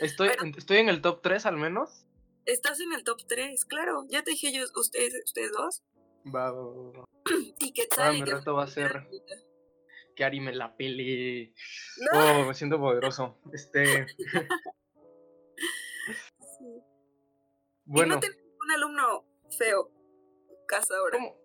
[0.00, 2.04] Estoy, estoy en el top 3 al menos.
[2.44, 4.04] Estás en el top 3, claro.
[4.08, 5.82] Ya te dije yo, ustedes, ustedes dos.
[6.34, 7.04] Va, va, va, va.
[7.60, 9.08] Y que tal, mi reto va a ser
[10.14, 11.52] que Ari me la pele.
[12.12, 12.42] No.
[12.42, 13.38] Oh, me siento poderoso.
[13.52, 14.06] Este,
[17.88, 19.24] Y bueno, no tenemos un alumno
[19.56, 19.90] feo.
[20.66, 21.16] Casa ahora.
[21.16, 21.36] ¿cómo,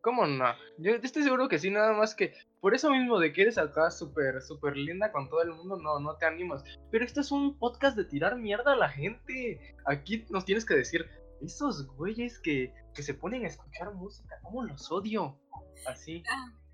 [0.00, 0.54] ¿cómo no?
[0.78, 3.58] Yo, yo estoy seguro que sí, nada más que por eso mismo de que eres
[3.58, 6.64] acá súper, súper linda con todo el mundo, no, no te animas.
[6.90, 9.76] Pero esto es un podcast de tirar mierda a la gente.
[9.84, 11.06] Aquí nos tienes que decir,
[11.40, 15.38] esos güeyes que, que se ponen a escuchar música, ¿cómo los odio?
[15.86, 16.22] Así.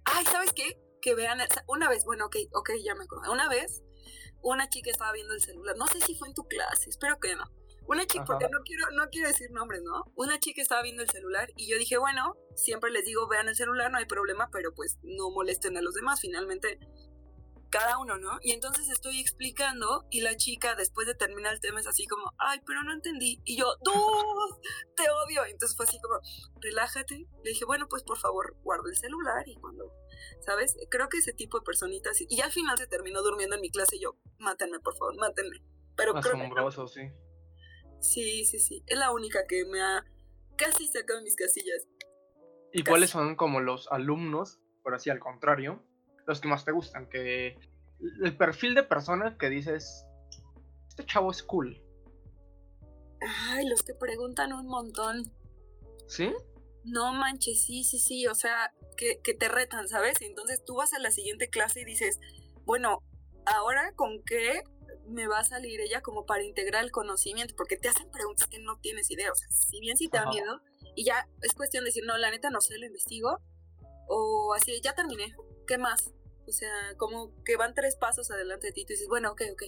[0.05, 0.81] Ay, ¿sabes qué?
[1.01, 3.33] Que vean, una vez, bueno, ok, ok, ya me acuerdo.
[3.33, 3.83] Una vez,
[4.43, 5.77] una chica estaba viendo el celular.
[5.77, 7.45] No sé si fue en tu clase, espero que no.
[7.89, 8.33] Una chica, Ajá.
[8.33, 10.05] porque no quiero, no quiero decir nombres, ¿no?
[10.17, 13.55] Una chica estaba viendo el celular y yo dije, bueno, siempre les digo, vean el
[13.55, 16.21] celular, no hay problema, pero pues no molesten a los demás.
[16.21, 16.81] Finalmente,
[17.71, 18.39] cada uno, ¿no?
[18.43, 22.33] Y entonces estoy explicando y la chica después de terminar el tema es así como,
[22.39, 23.41] ay, pero no entendí.
[23.45, 24.69] Y yo, ¡Dude!
[24.97, 25.45] Te odio.
[25.45, 26.21] Entonces fue así como,
[26.61, 27.27] relájate.
[27.45, 29.93] Le dije, bueno, pues por favor, guarda el celular y cuando,
[30.41, 30.77] ¿sabes?
[30.91, 32.19] Creo que ese tipo de personitas.
[32.21, 35.63] Y al final se terminó durmiendo en mi clase y yo, mátenme, por favor, mátenme.
[35.97, 37.03] Pero creo que Asombroso, sí.
[38.01, 38.83] Sí, sí, sí.
[38.87, 40.05] Es la única que me ha
[40.57, 41.87] casi sacado mis casillas.
[42.73, 45.83] ¿Y cuáles son como los alumnos, por así al contrario,
[46.27, 47.09] los que más te gustan?
[47.09, 47.59] Que
[48.23, 50.05] el perfil de persona que dices,
[50.89, 51.83] este chavo es cool.
[53.49, 55.33] Ay, los que preguntan un montón.
[56.07, 56.33] ¿Sí?
[56.85, 58.27] No manches, sí, sí, sí.
[58.27, 60.21] O sea, que, que te retan, ¿sabes?
[60.21, 62.21] Entonces tú vas a la siguiente clase y dices,
[62.65, 63.03] bueno,
[63.47, 64.63] ahora con qué
[65.09, 68.59] me va a salir ella como para integrar el conocimiento, porque te hacen preguntas que
[68.59, 69.31] no tienes idea.
[69.31, 70.61] O sea, si bien sí te da miedo,
[70.95, 73.39] y ya es cuestión de decir, no, la neta no sé, lo investigo,
[74.09, 75.35] o así, ya terminé,
[75.67, 76.13] ¿qué más?
[76.47, 79.43] O sea, como que van tres pasos adelante de ti, y tú dices, bueno, ok,
[79.53, 79.63] ok.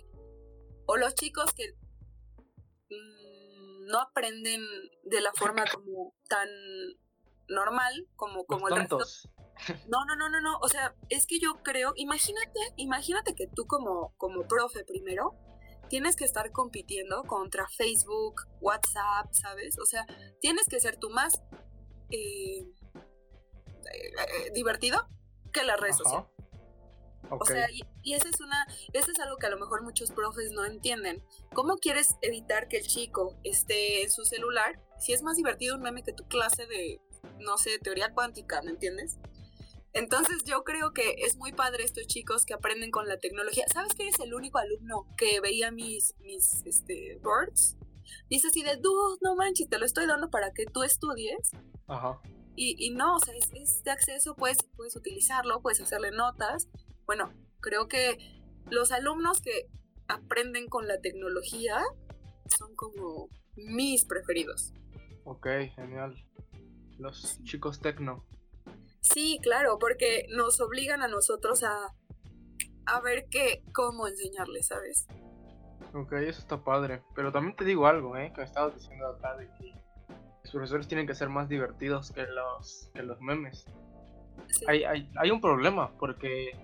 [0.86, 1.74] O los chicos que
[2.90, 4.62] mm, no aprenden
[5.04, 6.48] de la forma como tan
[7.48, 8.98] normal, como, como Los el resto.
[8.98, 9.28] tontos.
[9.88, 10.58] No, no, no, no, no.
[10.58, 15.34] O sea, es que yo creo, imagínate, imagínate que tú como, como profe primero
[15.88, 19.78] tienes que estar compitiendo contra Facebook, WhatsApp, ¿sabes?
[19.80, 20.06] O sea,
[20.40, 21.42] tienes que ser tú más
[22.10, 25.08] eh, eh, divertido
[25.52, 26.26] que las redes sociales.
[26.28, 26.38] Ajá.
[27.30, 27.42] Ok.
[27.42, 30.10] O sea, y, y esa es una, eso es algo que a lo mejor muchos
[30.12, 31.22] profes no entienden.
[31.52, 35.82] ¿Cómo quieres evitar que el chico esté en su celular si es más divertido un
[35.82, 37.00] meme que tu clase de,
[37.38, 39.18] no sé, teoría cuántica, ¿me entiendes?
[39.92, 43.64] Entonces yo creo que es muy padre estos chicos que aprenden con la tecnología.
[43.72, 47.76] ¿Sabes que eres el único alumno que veía mis, mis este, boards?
[48.28, 51.50] Dice así de, dude, no manches, te lo estoy dando para que tú estudies.
[51.86, 52.20] Ajá.
[52.60, 56.68] Y, y no, o sea, es, es de acceso, puedes, puedes utilizarlo, puedes hacerle notas.
[57.06, 58.18] Bueno, creo que
[58.68, 59.68] los alumnos que
[60.08, 61.80] aprenden con la tecnología
[62.58, 64.72] son como mis preferidos.
[65.22, 66.16] Ok, genial.
[66.98, 68.26] Los chicos tecno.
[69.02, 71.94] Sí, claro, porque nos obligan a nosotros a,
[72.86, 75.06] a ver qué, cómo enseñarles, ¿sabes?
[75.94, 77.04] Ok, eso está padre.
[77.14, 78.32] Pero también te digo algo, ¿eh?
[78.34, 79.72] Que me estabas diciendo acá de que
[80.48, 83.66] los profesores tienen que ser más divertidos que los, que los memes.
[84.46, 84.64] Sí.
[84.66, 86.56] Hay, hay, hay un problema, porque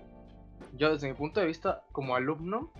[0.73, 2.71] yo desde mi punto de vista, como alumno,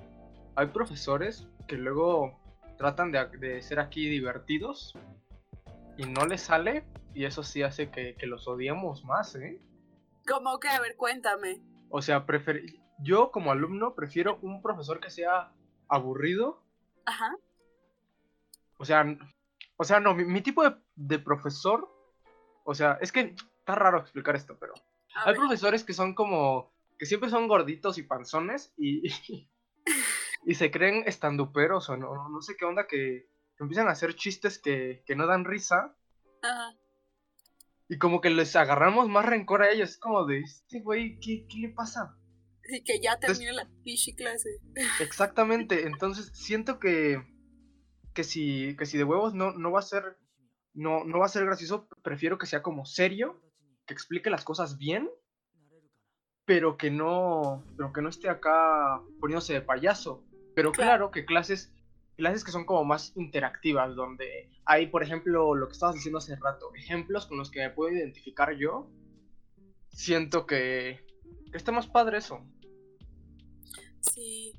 [0.56, 2.40] hay profesores que luego
[2.78, 4.98] tratan de, de ser aquí divertidos
[5.98, 9.62] y no les sale, y eso sí hace que, que los odiemos más, ¿eh?
[10.28, 10.70] ¿Cómo que?
[10.70, 11.62] A ver, cuéntame.
[11.90, 15.52] O sea, prefer- yo como alumno prefiero un profesor que sea
[15.88, 16.64] aburrido
[17.06, 17.38] Ajá.
[18.78, 19.06] O sea,
[19.78, 21.90] o sea, no, mi, mi tipo de, de profesor,
[22.64, 24.74] o sea, es que está raro explicar esto, pero
[25.16, 25.38] A hay ver.
[25.38, 29.04] profesores que son como, que siempre son gorditos y panzones y,
[30.46, 33.28] y, se creen estanduperos o no, no, sé qué onda, que,
[33.58, 35.96] que empiezan a hacer chistes que, que no dan risa
[36.42, 36.76] Ajá.
[37.90, 41.48] y como que les agarramos más rencor a ellos, es como de, este güey, ¿qué,
[41.48, 42.18] ¿qué le pasa?
[42.68, 44.50] Sí, que ya termine la pichi clase.
[45.00, 47.22] Exactamente, entonces siento que,
[48.14, 50.18] que si, que si de huevos no, no va a ser,
[50.76, 53.42] no, no va a ser gracioso, prefiero que sea como serio,
[53.86, 55.10] que explique las cosas bien,
[56.46, 60.24] pero que no, pero que no esté acá poniéndose de payaso.
[60.54, 60.90] Pero Claro.
[60.90, 61.74] claro que clases,
[62.18, 66.36] clases que son como más interactivas, donde hay, por ejemplo, lo que estabas diciendo hace
[66.36, 68.90] rato, ejemplos con los que me puedo identificar yo,
[69.90, 71.00] siento que,
[71.52, 72.46] que está más padre eso.
[74.02, 74.54] Sí.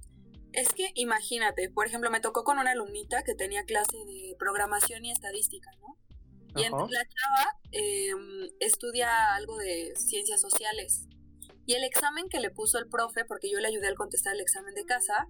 [0.52, 5.04] Es que imagínate, por ejemplo, me tocó con una alumnita que tenía clase de programación
[5.04, 5.98] y estadística, ¿no?
[6.60, 11.06] Y la chava em, estudia algo de ciencias sociales.
[11.66, 14.40] Y el examen que le puso el profe, porque yo le ayudé al contestar el
[14.40, 15.26] examen de casa,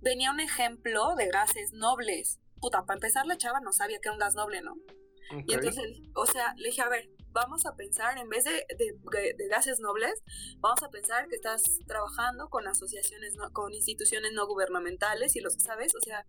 [0.00, 2.38] venía un ejemplo de gases nobles.
[2.60, 4.72] Puta, para empezar la chava no sabía que era un gas noble, ¿no?
[4.72, 5.44] Ok.
[5.48, 9.34] Y entonces, o sea, le dije, a ver, vamos a pensar, en vez de, de-
[9.34, 10.12] de gases nobles,
[10.58, 15.54] vamos a pensar que estás trabajando con asociaciones, no- con instituciones no gubernamentales y los,
[15.54, 15.94] ¿sabes?
[15.96, 16.26] O sea,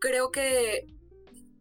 [0.00, 0.86] creo que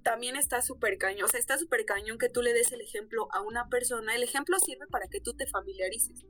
[0.06, 3.28] también está súper cañón, o sea, está súper cañón que tú le des el ejemplo
[3.34, 6.24] a una persona, el ejemplo sirve para que tú te familiarices.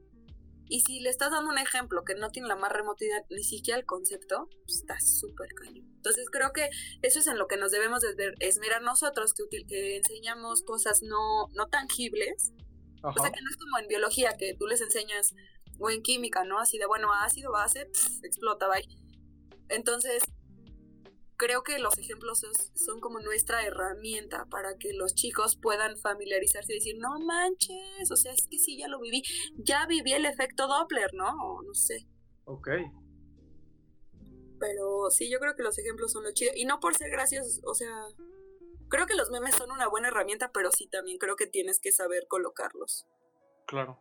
[0.68, 3.44] Y si le estás dando un ejemplo que no tiene la más remota idea, ni
[3.44, 5.86] siquiera el concepto, pues está súper cañón.
[5.98, 6.70] Entonces creo que
[7.04, 10.64] eso es en lo que nos debemos de ver- esmerar nosotros, que, util- que enseñamos
[10.64, 12.54] cosas no, no tangibles.
[13.04, 13.32] O sea, Ajá.
[13.32, 15.36] que no es como en biología, que tú les enseñas,
[15.78, 16.58] o en química, ¿no?
[16.60, 18.88] Así de, bueno, ácido, base, pf, explota, bye.
[19.70, 20.24] Entonces,
[21.38, 26.74] creo que los ejemplos es- son como nuestra herramienta para que los chicos puedan familiarizarse
[26.74, 29.24] y decir, no manches, o sea, es que sí, ya lo viví,
[29.58, 31.30] ya viví el efecto Doppler, ¿no?
[31.30, 32.08] O no sé.
[32.46, 32.70] Ok.
[34.60, 36.52] Pero sí, yo creo que los ejemplos son lo chido.
[36.56, 37.92] Y no por ser graciosos, o sea,
[38.90, 41.92] creo que los memes son una buena herramienta, pero sí también creo que tienes que
[41.92, 43.06] saber colocarlos.
[43.68, 44.00] Claro.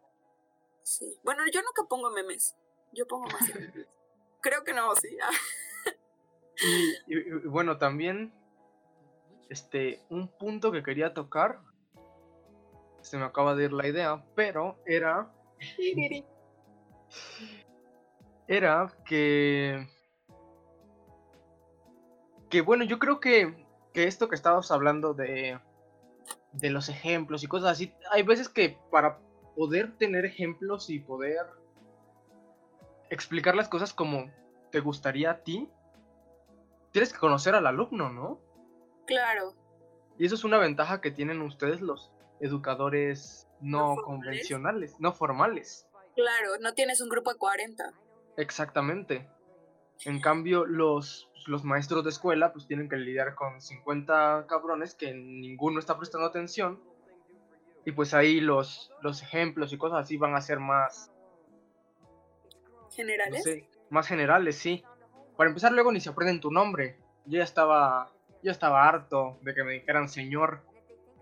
[0.82, 1.18] Sí.
[1.24, 2.54] Bueno, yo nunca pongo memes.
[2.92, 3.40] Yo pongo más
[4.40, 5.16] creo que no, sí.
[7.06, 8.32] y, bueno, también,
[9.48, 11.60] este, un punto que quería tocar,
[13.00, 15.30] se me acaba de ir la idea, pero era,
[18.48, 19.86] era que,
[22.48, 25.58] que bueno, yo creo que, que esto que estábamos hablando de,
[26.52, 29.18] de los ejemplos y cosas así, hay veces que para
[29.54, 31.46] poder tener ejemplos y poder
[33.10, 34.30] explicar las cosas como
[34.70, 35.68] te gustaría a ti,
[36.94, 38.40] tienes que conocer al alumno, ¿no?
[39.04, 39.52] claro.
[40.16, 45.88] Y eso es una ventaja que tienen ustedes los educadores no, convencionales, no formales.
[46.14, 47.92] Claro, no tienes un grupo de 40.
[48.36, 49.28] Exactamente.
[50.04, 55.12] En cambio, los, los maestros de escuela pues tienen que lidiar con 50 cabrones que
[55.12, 56.80] ninguno está prestando atención.
[57.84, 61.10] Y pues ahí los, los ejemplos y cosas así van a ser más,
[62.70, 63.42] no ¿Generales?
[63.42, 64.84] sé, más generales, sí.
[65.36, 66.98] Para empezar, luego ni se aprenden tu nombre.
[67.26, 68.10] Yo ya estaba,
[68.42, 70.62] yo estaba harto de que me dijeran señor,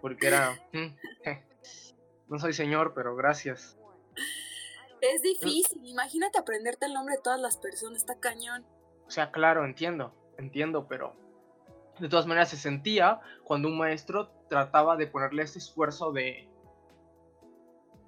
[0.00, 0.94] porque era, "Mm,
[2.28, 3.78] no soy señor, pero gracias.
[5.00, 5.84] Es difícil.
[5.84, 8.02] Imagínate aprenderte el nombre de todas las personas.
[8.02, 8.64] Está cañón.
[9.06, 11.14] O sea, claro, entiendo, entiendo, pero
[11.98, 16.48] de todas maneras se sentía cuando un maestro trataba de ponerle ese esfuerzo de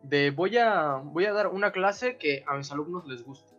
[0.02, 3.53] de voy a voy a dar una clase que a mis alumnos les guste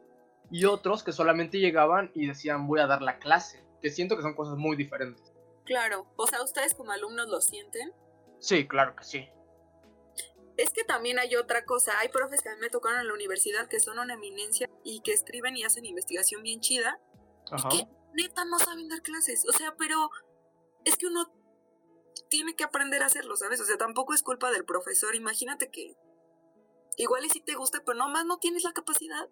[0.51, 4.21] y otros que solamente llegaban y decían voy a dar la clase, que siento que
[4.21, 5.34] son cosas muy diferentes.
[5.65, 6.08] Claro.
[6.15, 7.91] O sea, ¿ustedes como alumnos lo sienten?
[8.39, 9.29] Sí, claro que sí.
[10.58, 11.99] Es que también hay otra cosa.
[11.99, 15.01] Hay profes que a mí me tocaron en la universidad que son una eminencia y
[15.01, 16.99] que escriben y hacen investigación bien chida.
[17.51, 17.69] Ajá.
[17.71, 19.45] Y que neta no saben dar clases.
[19.49, 20.10] O sea, pero
[20.86, 21.34] es que uno
[22.29, 23.60] tiene que aprender a hacerlo, ¿sabes?
[23.60, 25.15] O sea, tampoco es culpa del profesor.
[25.15, 25.95] Imagínate que
[26.97, 29.27] igual y si te gusta, pero nomás no tienes la capacidad.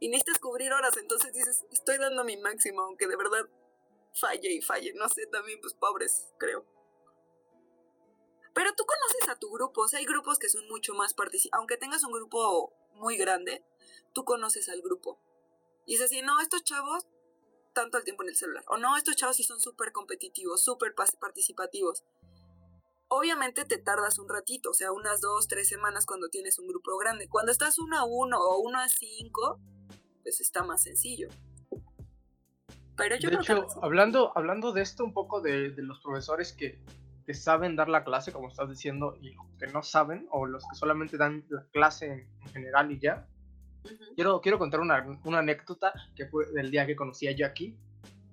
[0.00, 3.48] Y necesitas cubrir horas, entonces dices, estoy dando mi máximo, aunque de verdad
[4.14, 4.92] falle y falle.
[4.94, 6.64] No sé, también pues pobres, creo.
[8.54, 11.58] Pero tú conoces a tu grupo, o sea, hay grupos que son mucho más participantes.
[11.58, 13.64] Aunque tengas un grupo muy grande,
[14.12, 15.20] tú conoces al grupo.
[15.86, 17.06] Y es así, no, estos chavos
[17.78, 18.64] tanto el tiempo en el celular.
[18.66, 22.02] O no, estos chavos sí son súper competitivos, súper participativos.
[23.08, 26.96] Obviamente te tardas un ratito, o sea, unas dos, tres semanas cuando tienes un grupo
[26.98, 27.28] grande.
[27.28, 29.58] Cuando estás uno a uno o uno a cinco,
[30.22, 31.28] pues está más sencillo.
[32.96, 33.80] Pero yo de creo hecho, que...
[33.80, 36.78] hablando, hablando de esto un poco de, de los profesores que,
[37.24, 40.64] que saben dar la clase, como estás diciendo, y los que no saben, o los
[40.68, 43.26] que solamente dan la clase en, en general y ya,
[44.14, 47.78] quiero, quiero contar una, una anécdota que fue del día que conocí a Jackie.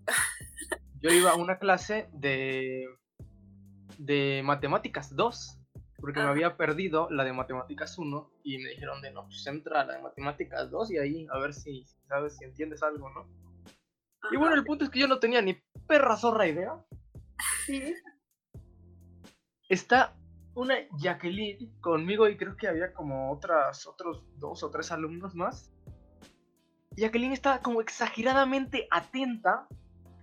[1.01, 2.87] Yo iba a una clase de,
[3.97, 5.59] de matemáticas 2,
[5.99, 6.31] porque me Ajá.
[6.31, 9.93] había perdido la de matemáticas 1 y me dijeron de no, pues entra a la
[9.93, 13.27] de matemáticas 2 y ahí a ver si sabes si entiendes algo, ¿no?
[14.31, 14.39] Y Ajá.
[14.39, 16.83] bueno, el punto es que yo no tenía ni perra zorra idea.
[17.67, 17.93] Y
[19.69, 20.15] está
[20.55, 25.71] una Jacqueline conmigo y creo que había como otras, otros dos o tres alumnos más.
[26.95, 29.67] Jacqueline estaba como exageradamente atenta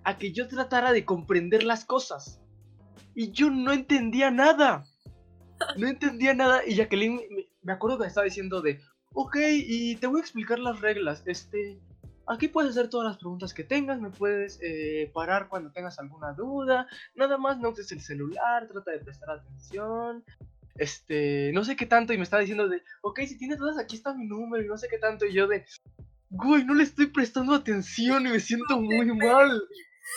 [0.04, 2.41] a que yo tratara de comprender las cosas.
[3.14, 4.84] Y yo no entendía nada.
[5.76, 6.66] No entendía nada.
[6.66, 7.20] Y Jacqueline,
[7.62, 8.80] me, acuerdo que estaba diciendo de,
[9.12, 11.22] ok, y te voy a explicar las reglas.
[11.26, 11.80] Este,
[12.26, 16.32] Aquí puedes hacer todas las preguntas que tengas, me puedes eh, parar cuando tengas alguna
[16.32, 20.24] duda, nada más no uses el celular, trata de prestar atención,
[20.76, 23.96] este, no sé qué tanto, y me estaba diciendo de, ok, si tienes dudas, aquí
[23.96, 25.64] está mi número, y no sé qué tanto, y yo de,
[26.30, 29.60] güey, no le estoy prestando atención y me siento muy mal,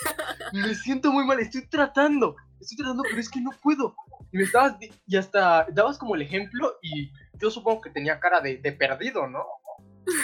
[0.52, 3.94] me siento muy mal, estoy tratando, estoy tratando, pero es que no puedo,
[4.32, 8.40] y me estabas, y hasta dabas como el ejemplo, y yo supongo que tenía cara
[8.40, 9.44] de, de perdido, ¿no?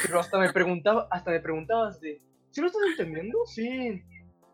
[0.02, 3.38] Pero hasta me preguntaba, hasta me preguntabas de, ¿sí lo estás entendiendo?
[3.46, 4.02] Sí.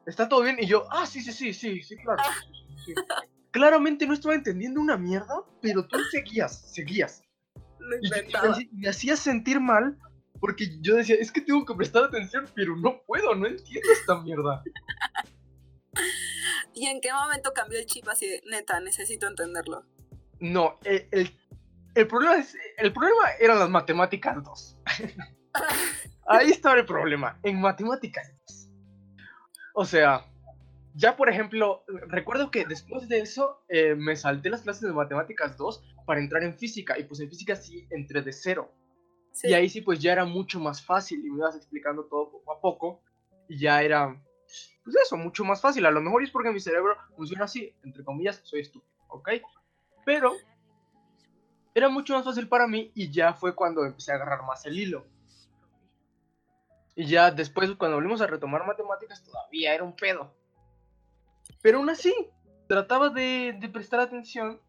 [0.06, 0.56] ¿Está todo bien?
[0.58, 2.22] Y yo, ah, sí, sí, sí, sí, sí, claro.
[2.24, 3.02] sí, sí, sí".
[3.50, 7.22] Claramente no estaba entendiendo una mierda, pero tú seguías, seguías.
[7.78, 7.96] Lo
[8.60, 9.98] Y me hacías sentir mal
[10.40, 14.20] porque yo decía, es que tengo que prestar atención, pero no puedo, no entiendo esta
[14.22, 14.62] mierda.
[16.78, 19.84] ¿Y en qué momento cambió el chip así de, neta, necesito entenderlo?
[20.38, 21.36] No, el, el,
[21.96, 24.78] el problema es, el problema eran las matemáticas 2.
[26.28, 28.70] Ahí estaba el problema, en matemáticas 2.
[29.74, 30.24] O sea,
[30.94, 35.56] ya por ejemplo, recuerdo que después de eso eh, me salté las clases de matemáticas
[35.56, 38.72] 2 para entrar en física, y pues en física sí entré de cero.
[39.32, 39.48] Sí.
[39.48, 42.52] Y ahí sí, pues ya era mucho más fácil y me ibas explicando todo poco
[42.52, 43.02] a poco.
[43.48, 44.20] Y ya era,
[44.92, 45.84] pues eso, mucho más fácil.
[45.84, 49.28] A lo mejor es porque mi cerebro funciona así, entre comillas, soy estúpido, ¿ok?
[50.06, 50.32] Pero
[51.74, 54.78] era mucho más fácil para mí y ya fue cuando empecé a agarrar más el
[54.78, 55.06] hilo.
[56.96, 60.34] Y ya después, cuando volvimos a retomar matemáticas, todavía era un pedo.
[61.60, 62.14] Pero aún así,
[62.66, 64.60] trataba de, prestar atención.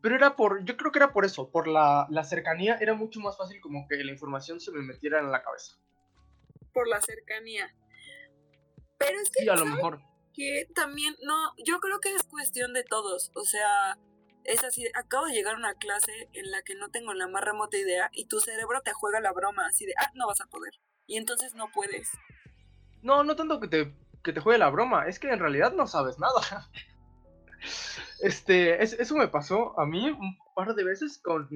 [0.00, 3.36] Pero era por, yo creo que era por eso, por la cercanía, era mucho más
[3.36, 5.76] fácil como que la información se me metiera en la cabeza.
[6.72, 7.70] Por la cercanía.
[8.98, 10.00] Pero es que, Sí, a lo ¿sabes mejor.
[10.32, 11.34] que también, no,
[11.64, 13.30] yo creo que es cuestión de todos.
[13.34, 13.98] O sea,
[14.44, 17.42] es así, acabo de llegar a una clase en la que no tengo la más
[17.44, 20.46] remota idea y tu cerebro te juega la broma, así de, ah, no vas a
[20.46, 20.72] poder.
[21.06, 22.10] Y entonces no puedes.
[23.02, 23.94] No, no tanto que te,
[24.24, 26.40] que te juegue la broma, es que en realidad no sabes nada.
[28.20, 31.48] Este, es- eso me pasó a mí un par de veces con...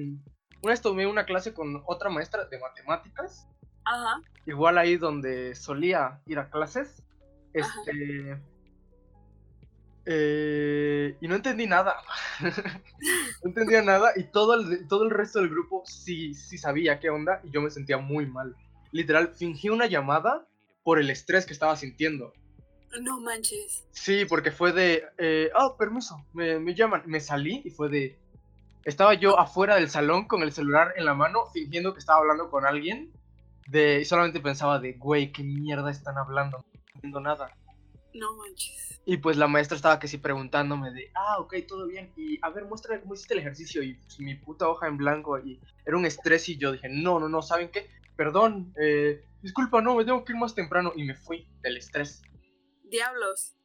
[0.63, 3.47] Una vez tomé una clase con otra maestra de matemáticas,
[3.85, 4.21] Ajá.
[4.45, 7.01] igual ahí donde solía ir a clases.
[7.53, 8.37] Este...
[10.05, 11.97] eh, y no entendí nada.
[12.39, 17.09] no entendía nada y todo el, todo el resto del grupo sí, sí sabía qué
[17.09, 18.55] onda y yo me sentía muy mal.
[18.91, 20.47] Literal, fingí una llamada
[20.83, 22.33] por el estrés que estaba sintiendo.
[23.01, 23.85] No manches.
[23.91, 27.03] Sí, porque fue de, eh, oh, permiso, me, me llaman.
[27.05, 28.19] Me salí y fue de,
[28.83, 32.49] estaba yo afuera del salón con el celular en la mano, fingiendo que estaba hablando
[32.49, 33.11] con alguien.
[33.67, 36.65] De, y solamente pensaba de, güey, ¿qué mierda están hablando?
[37.01, 37.57] No entiendo nada.
[38.13, 39.01] No manches.
[39.05, 42.13] Y pues la maestra estaba que sí preguntándome de, ah, ok, todo bien.
[42.15, 43.81] Y a ver, muéstrame cómo hiciste el ejercicio.
[43.81, 45.39] Y pues, mi puta hoja en blanco.
[45.39, 47.89] Y era un estrés y yo dije, no, no, no, ¿saben qué?
[48.15, 50.91] Perdón, eh, disculpa, no, me tengo que ir más temprano.
[50.95, 52.21] Y me fui del estrés.
[52.83, 53.55] Diablos.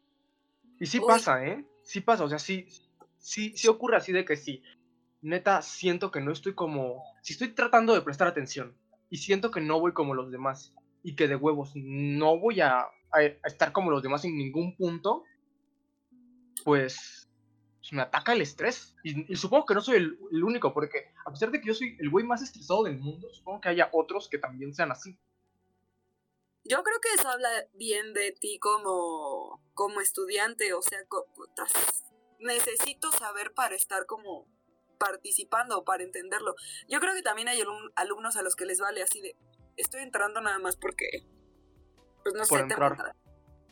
[0.80, 1.06] Y sí Uy.
[1.06, 1.66] pasa, ¿eh?
[1.82, 2.66] Sí pasa, o sea, sí,
[3.18, 4.62] sí, sí ocurre así de que sí.
[5.20, 7.02] Neta, siento que no estoy como...
[7.22, 8.76] Si estoy tratando de prestar atención
[9.10, 12.86] y siento que no voy como los demás y que de huevos no voy a,
[13.16, 15.24] a- estar como los demás en ningún punto,
[16.64, 17.28] pues,
[17.92, 18.94] me ataca el estrés.
[19.04, 22.10] Y, supongo que no soy el, único, porque a pesar de que yo soy el
[22.10, 25.18] güey más estresado del mundo, supongo que haya otros que también sean así.
[26.64, 30.98] Yo creo que eso habla bien de ti como, como estudiante, o sea,
[32.40, 34.48] necesito saber para estar como
[34.98, 36.56] participando, para entenderlo.
[36.88, 39.36] Yo creo que también hay alum- alumnos a los que les vale así de,
[39.76, 41.26] estoy entrando nada más porque,
[42.32, 42.92] pues no Por sé, entrar.
[42.92, 43.14] Ajá.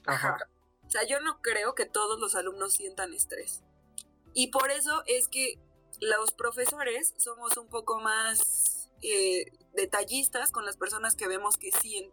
[0.06, 0.36] Ajá.
[0.86, 3.62] O sea, yo no creo que todos los alumnos sientan estrés.
[4.32, 5.58] Y por eso es que
[6.00, 11.96] los profesores somos un poco más eh, detallistas con las personas que vemos que sí
[11.96, 12.12] en-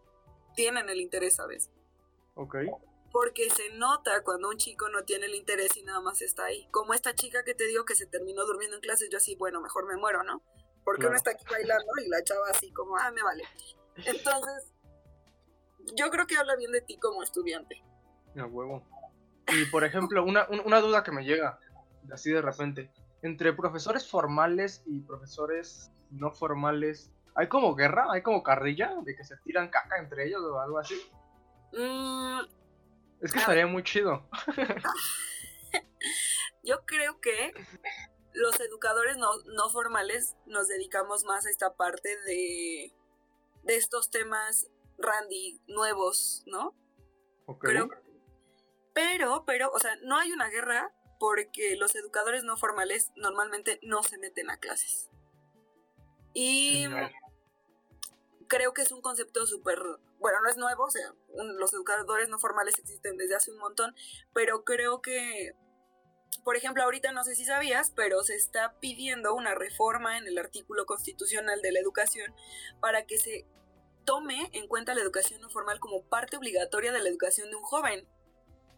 [0.55, 1.69] tienen el interés, ¿sabes?
[2.35, 2.55] Ok.
[3.11, 6.67] Porque se nota cuando un chico no tiene el interés y nada más está ahí.
[6.71, 9.61] Como esta chica que te digo que se terminó durmiendo en clases, yo así, bueno,
[9.61, 10.41] mejor me muero, ¿no?
[10.83, 11.15] Porque uno Claro.
[11.17, 13.43] está aquí bailando y la chava así como, ah, me vale.
[14.05, 14.71] Entonces,
[15.95, 17.83] yo creo que habla bien de ti como estudiante.
[18.37, 18.83] A huevo.
[19.47, 21.59] Y por ejemplo, una, un- una duda que me llega
[22.11, 22.91] así de repente.
[23.21, 28.07] Entre profesores formales y profesores no formales, ¿hay como guerra?
[28.11, 28.93] ¿Hay como carrilla?
[29.03, 30.95] ¿De que se tiran caca entre ellos o algo así?
[31.73, 32.39] Mm,
[33.21, 34.27] Es que estaría muy chido.
[36.63, 37.53] Yo creo que
[38.33, 42.93] los educadores no, no formales nos dedicamos más a esta parte de,
[43.63, 44.67] de estos temas
[45.01, 46.75] randy nuevos, ¿no?
[47.45, 47.63] Ok.
[47.65, 47.89] Creo.
[48.93, 54.03] Pero, pero, o sea, no hay una guerra porque los educadores no formales normalmente no
[54.03, 55.09] se meten a clases.
[56.33, 56.85] Y
[58.47, 59.79] creo que es un concepto súper,
[60.19, 63.59] bueno, no es nuevo, o sea, un- los educadores no formales existen desde hace un
[63.59, 63.95] montón,
[64.33, 65.53] pero creo que,
[66.43, 70.37] por ejemplo, ahorita no sé si sabías, pero se está pidiendo una reforma en el
[70.37, 72.33] artículo constitucional de la educación
[72.81, 73.45] para que se
[74.05, 77.63] tome en cuenta la educación no formal como parte obligatoria de la educación de un
[77.63, 78.07] joven.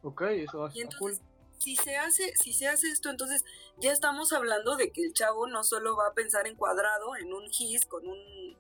[0.02, 0.70] Ok, eso
[1.00, 1.18] cool.
[1.58, 3.46] si se hace, si se hace esto, entonces
[3.78, 7.34] ya estamos hablando de que el chavo no solo va a pensar en cuadrado, en
[7.34, 8.58] un gis con un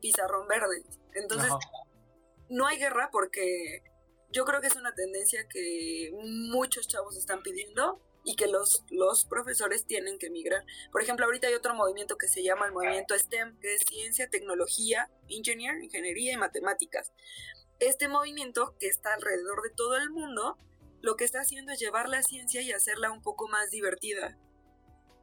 [0.00, 0.84] pizarrón verde.
[1.14, 1.58] Entonces, Ajá.
[2.50, 3.82] no hay guerra porque
[4.30, 9.24] yo creo que es una tendencia que muchos chavos están pidiendo y que los, los
[9.24, 10.64] profesores tienen que migrar.
[10.90, 14.30] Por ejemplo, ahorita hay otro movimiento que se llama el movimiento STEM, que es ciencia,
[14.30, 17.12] tecnología, engineer, ingeniería y matemáticas.
[17.80, 20.56] Este movimiento, que está alrededor de todo el mundo,
[21.00, 24.38] lo que está haciendo es llevar la ciencia y hacerla un poco más divertida.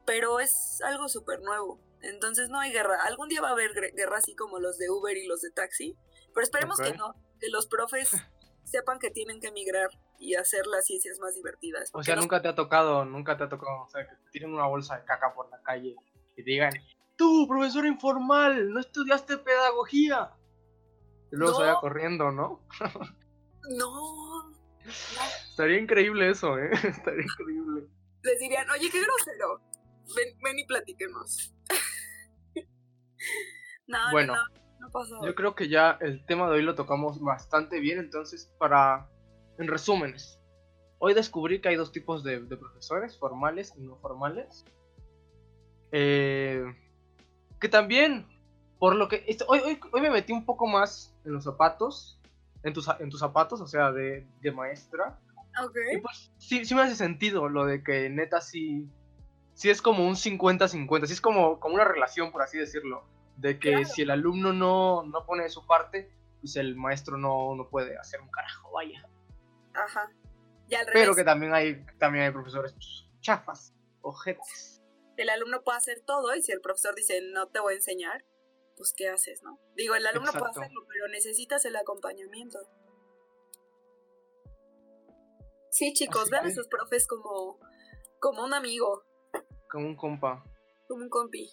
[0.06, 1.80] Pero es algo súper nuevo.
[2.02, 3.04] Entonces no hay guerra.
[3.04, 5.96] Algún día va a haber guerra así como los de Uber y los de taxi.
[6.34, 7.16] Pero esperemos que no.
[7.40, 8.10] Que los profes
[8.66, 9.90] sepan que tienen que emigrar
[10.20, 11.90] y hacer las ciencias más divertidas.
[11.94, 14.54] O sea, nunca te ha tocado, nunca te ha tocado, o sea, que te tiren
[14.54, 15.96] una bolsa de caca por la calle
[16.36, 16.74] y digan,
[17.16, 20.32] tú, profesor informal, no estudiaste pedagogía.
[21.32, 21.68] Y luego se No.
[21.68, 22.62] vaya corriendo, ¿no?
[23.78, 24.52] No.
[25.50, 26.70] Estaría increíble eso, ¿eh?
[26.84, 27.88] Estaría increíble.
[28.24, 29.62] Les dirían, oye, qué grosero.
[30.16, 31.54] Ven, ven y platiquemos.
[33.88, 34.34] no, no, Bueno.
[34.36, 34.42] no,
[34.80, 35.26] no pasó.
[35.26, 39.08] Yo creo que ya el tema de hoy lo tocamos bastante bien, entonces para,
[39.60, 40.40] en resúmenes,
[40.98, 44.66] hoy descubrí que hay dos tipos de, de profesores, formales y no formales.
[45.92, 46.64] Eh,
[47.60, 48.26] que también,
[48.80, 52.20] por lo que, este- hoy, hoy, hoy me metí un poco más en los zapatos,
[52.64, 55.20] en tus, en tus zapatos, o sea, de, de maestra.
[55.64, 55.76] Ok.
[55.94, 58.88] Y pues sí, sí me hace sentido lo de que neta sí,
[59.54, 63.04] sí es como un 50-50, sí es como, como una relación, por así decirlo,
[63.38, 63.86] de que Claro.
[63.86, 67.98] si el alumno no, no pone de su parte, pues el maestro no, no puede
[67.98, 69.09] hacer un carajo, vaya.
[69.84, 70.12] Ajá.
[70.68, 72.76] Y al Pero que también hay, también hay profesores
[73.22, 74.82] chafas, ojetes.
[75.18, 78.24] el alumno puede hacer todo y si el profesor dice no te voy a enseñar,
[78.78, 79.60] pues ¿qué haces, no?
[79.76, 82.60] Digo, el alumno puede hacerlo, pero necesitas el acompañamiento.
[85.72, 87.60] Sí, chicos, Así vean a que- sus profes como,
[88.20, 89.04] como un amigo,
[89.70, 90.44] Como un compa.
[90.88, 91.50] como un compi.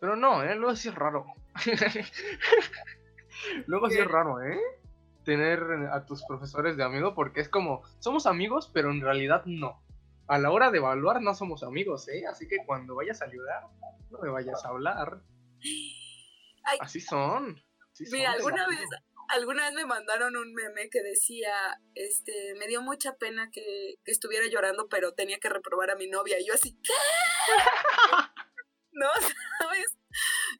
[0.00, 0.54] Pero no, ¿eh?
[0.54, 1.26] Luego sí es raro.
[3.66, 4.02] Luego sí ¿Qué?
[4.02, 4.58] es raro, ¿eh?
[5.30, 5.62] Tener
[5.92, 9.80] a tus profesores de amigo porque es como, somos amigos, pero en realidad no.
[10.26, 12.24] A la hora de evaluar no somos amigos, ¿eh?
[12.28, 13.62] Así que cuando vayas a ayudar,
[14.10, 15.20] no me vayas a hablar.
[16.64, 16.78] Ay.
[16.80, 17.62] Así son.
[17.92, 18.80] así Mira, alguna vez,
[19.28, 21.54] alguna vez me mandaron un meme que decía,
[21.94, 26.08] este, me dio mucha pena que, que estuviera llorando, pero tenía que reprobar a mi
[26.08, 26.40] novia.
[26.40, 26.92] Y yo así, ¿qué?
[28.90, 29.06] no,
[29.60, 29.96] ¿sabes?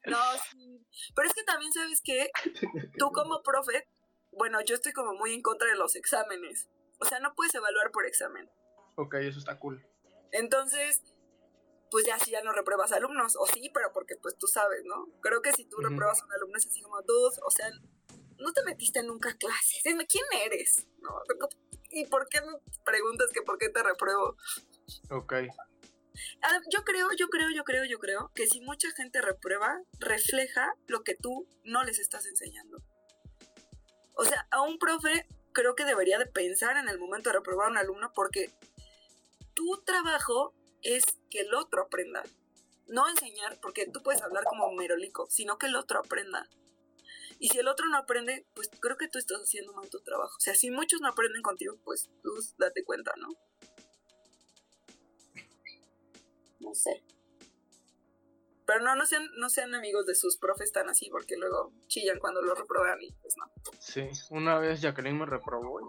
[0.05, 0.17] No,
[0.49, 0.87] sí.
[1.13, 2.29] Pero es que también, ¿sabes qué?
[2.97, 3.85] Tú como profe,
[4.31, 6.69] bueno, yo estoy como muy en contra de los exámenes.
[6.99, 8.49] O sea, no puedes evaluar por examen.
[8.95, 9.85] Ok, eso está cool.
[10.31, 11.01] Entonces,
[11.89, 15.07] pues ya si ya no repruebas alumnos, o sí, pero porque pues tú sabes, ¿no?
[15.21, 17.69] Creo que si tú repruebas a un alumno es así como, dude, o sea,
[18.37, 20.87] no te metiste nunca a clases, dime, ¿quién eres?
[20.99, 21.21] ¿No?
[21.89, 22.53] ¿Y por qué me
[22.85, 24.37] preguntas que por qué te repruebo?
[25.09, 25.33] Ok.
[26.41, 30.73] Ah, Yo creo, yo creo, yo creo, yo creo que si mucha gente reprueba, refleja
[30.87, 32.77] lo que tú no les estás enseñando.
[34.15, 37.67] O sea, a un profe creo que debería de pensar en el momento de reprobar
[37.67, 38.51] a un alumno porque
[39.53, 42.23] tu trabajo es que el otro aprenda.
[42.87, 46.49] No enseñar, porque tú puedes hablar como merolico, sino que el otro aprenda.
[47.39, 50.35] Y si el otro no aprende, pues creo que tú estás haciendo mal tu trabajo.
[50.37, 53.29] O sea, si muchos no aprenden contigo, pues tú date cuenta, ¿no?
[56.59, 57.03] No sé.
[58.71, 62.19] Pero no, no sean, no sean amigos de sus profes tan así, porque luego chillan
[62.19, 63.51] cuando lo reprueban y pues no.
[63.79, 65.81] Sí, una vez Jacqueline me reprobó.
[65.81, 65.83] y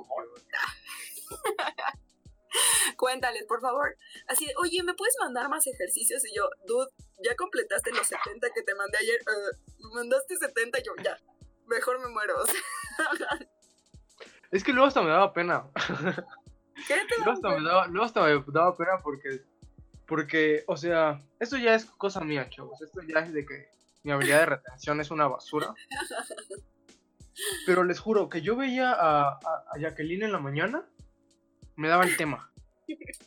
[2.96, 3.96] Cuéntales, por favor.
[4.26, 6.26] Así, de, oye, ¿me puedes mandar más ejercicios?
[6.26, 6.90] Y yo, dude,
[7.22, 9.20] ya completaste los 70 que te mandé ayer.
[9.78, 11.16] Me mandaste 70 y yo, ya,
[11.68, 12.34] mejor me muero.
[14.50, 15.70] Es que luego hasta me daba pena.
[16.88, 19.40] ¿Qué te Luego hasta, me daba, luego hasta me daba pena porque,
[20.12, 22.82] porque, o sea, esto ya es cosa mía, chavos.
[22.82, 23.70] Esto ya es de que
[24.02, 25.72] mi habilidad de retención es una basura.
[27.64, 30.84] Pero les juro que yo veía a, a, a Jacqueline en la mañana,
[31.76, 32.52] me daba el tema.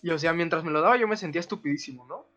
[0.03, 2.27] Y o sea, mientras me lo daba yo me sentía estupidísimo, ¿no?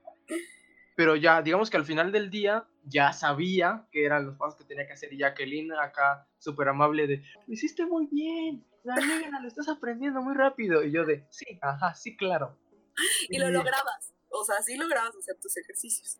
[0.96, 4.64] Pero ya, digamos que al final del día ya sabía que eran los pasos que
[4.64, 9.40] tenía que hacer y Jacqueline acá súper amable de, lo hiciste muy bien, la negra,
[9.42, 10.82] lo estás aprendiendo muy rápido.
[10.82, 12.56] Y yo de, sí, ajá, sí, claro.
[13.28, 14.14] Y lo lograbas.
[14.30, 16.18] O sea, sí lograbas hacer tus ejercicios.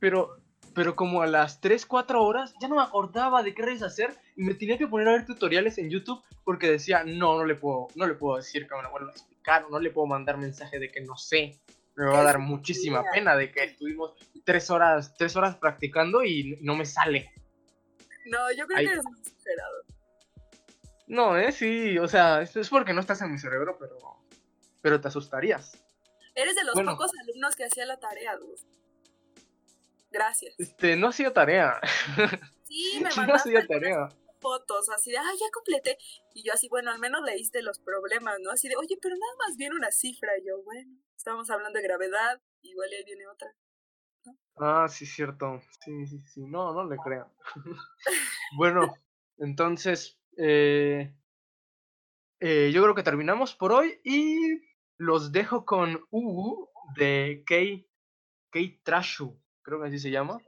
[0.00, 0.36] Pero,
[0.74, 4.16] pero como a las 3, 4 horas ya no me acordaba de qué redes hacer
[4.36, 7.54] y me tenía que poner a ver tutoriales en YouTube porque decía, no, no le
[7.54, 10.38] puedo, no le puedo decir que me lo vuelva a explicar, no le puedo mandar
[10.38, 11.60] mensaje de que no sé.
[11.94, 14.14] Me va a dar muchísima pena de que estuvimos
[14.44, 17.30] tres horas, tres horas practicando y no me sale.
[18.26, 19.84] No, yo creo que eres muy exagerado.
[21.06, 23.98] No, eh, sí, o sea, es porque no estás en mi cerebro, pero,
[24.80, 25.78] pero te asustarías.
[26.34, 26.92] Eres de los Bueno.
[26.92, 28.56] pocos alumnos que hacía la tarea, dude.
[30.10, 30.54] Gracias.
[30.58, 31.80] Este, no hacía tarea.
[32.64, 34.08] Sí, me no mandaste hacía algunas tarea.
[34.40, 35.98] fotos así de, ay, ya completé.
[36.34, 38.50] Y yo así, bueno, al menos leíste los problemas, ¿no?
[38.50, 40.32] Así de, oye, pero nada más viene una cifra.
[40.38, 43.54] Y yo, bueno, estábamos hablando de gravedad, igual ahí viene otra.
[44.56, 45.60] Ah, sí, cierto.
[45.84, 46.40] Sí, sí, sí.
[46.46, 47.26] No, no le crean.
[48.56, 48.94] bueno,
[49.38, 51.14] entonces, eh,
[52.40, 54.60] eh, yo creo que terminamos por hoy y
[55.02, 57.88] los dejo con U de Kei,
[58.52, 60.38] Kei Trashu, creo que así se llama.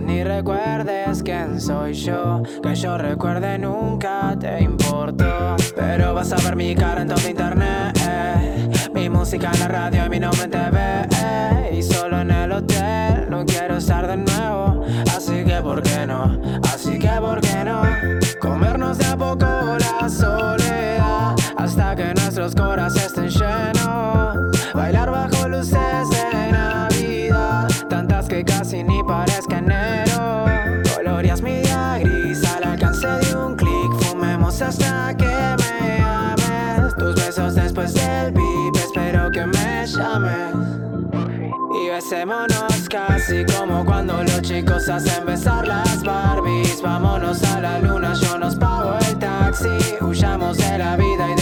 [0.00, 2.42] Ni recuerdes quién soy yo.
[2.62, 5.56] Que yo recuerde nunca te importó.
[5.76, 7.98] Pero vas a ver mi cara en todo internet.
[8.08, 8.68] eh.
[8.94, 10.78] Mi música en la radio y mi nombre en TV.
[11.22, 11.76] eh.
[11.78, 14.82] Y solo en el hotel no quiero estar de nuevo.
[15.16, 16.40] Así que, ¿por qué no?
[16.64, 17.82] Así que, ¿por qué no?
[18.40, 19.37] Comernos de a poco
[34.68, 36.94] hasta que me ames.
[36.96, 40.54] Tus besos después del beep, espero que me llames.
[41.82, 46.82] Y besémonos casi como cuando los chicos hacen besar las Barbies.
[46.82, 49.68] Vámonos a la luna, yo nos pago el taxi.
[50.00, 51.34] Huyamos de la vida y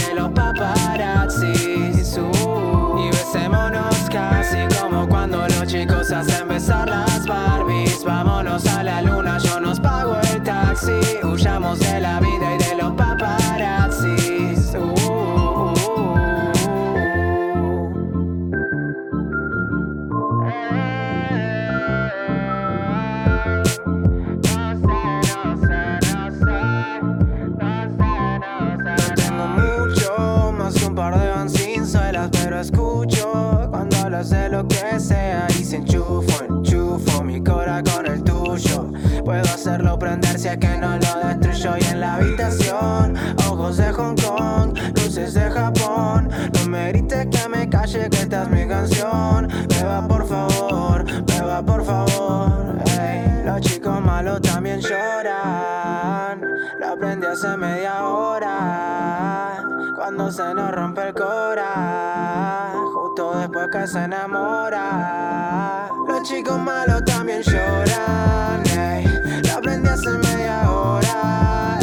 [62.93, 65.89] Justo después que se enamora.
[66.05, 68.63] Los chicos malos también lloran.
[68.67, 69.05] ey.
[69.45, 71.79] Lo aprendí hace media hora.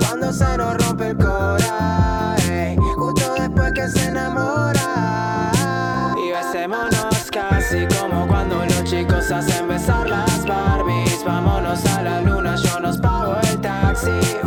[0.00, 2.36] Cuando se nos rompe el cora.
[2.96, 5.52] Justo después que se enamora.
[6.24, 11.22] Y besémonos casi como cuando los chicos hacen besar las Barbies.
[11.26, 14.37] Vámonos a la luna, yo nos pago el taxi.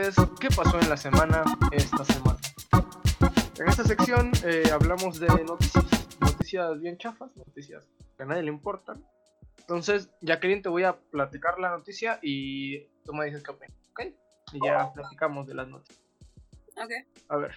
[0.00, 2.38] Es ¿Qué pasó en la semana esta semana?
[3.58, 5.84] En esta sección eh, hablamos de noticias,
[6.20, 7.86] noticias bien chafas, noticias
[8.16, 9.04] que a nadie le importan.
[9.58, 14.00] Entonces, Jacqueline, te voy a platicar la noticia y tú me dices qué opinas, ¿ok?
[14.52, 16.00] Y ya platicamos de las noticias.
[16.76, 16.92] Ok.
[17.28, 17.54] A ver.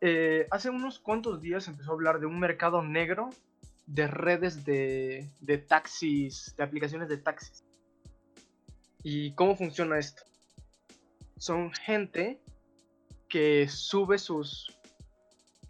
[0.00, 3.30] Eh, hace unos cuantos días empezó a hablar de un mercado negro
[3.86, 7.64] de redes de, de taxis, de aplicaciones de taxis.
[9.04, 10.22] ¿Y cómo funciona esto?
[11.38, 12.40] Son gente
[13.28, 14.76] que sube sus,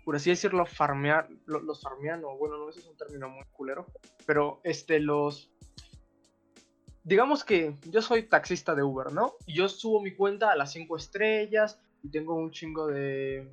[0.05, 3.45] por así decirlo, farmear, lo- los farmean, o bueno, no, ese es un término muy
[3.53, 3.87] culero,
[4.25, 5.51] pero este, los...
[7.03, 9.35] Digamos que yo soy taxista de Uber, ¿no?
[9.47, 13.47] Y yo subo mi cuenta a las 5 estrellas y tengo un chingo de,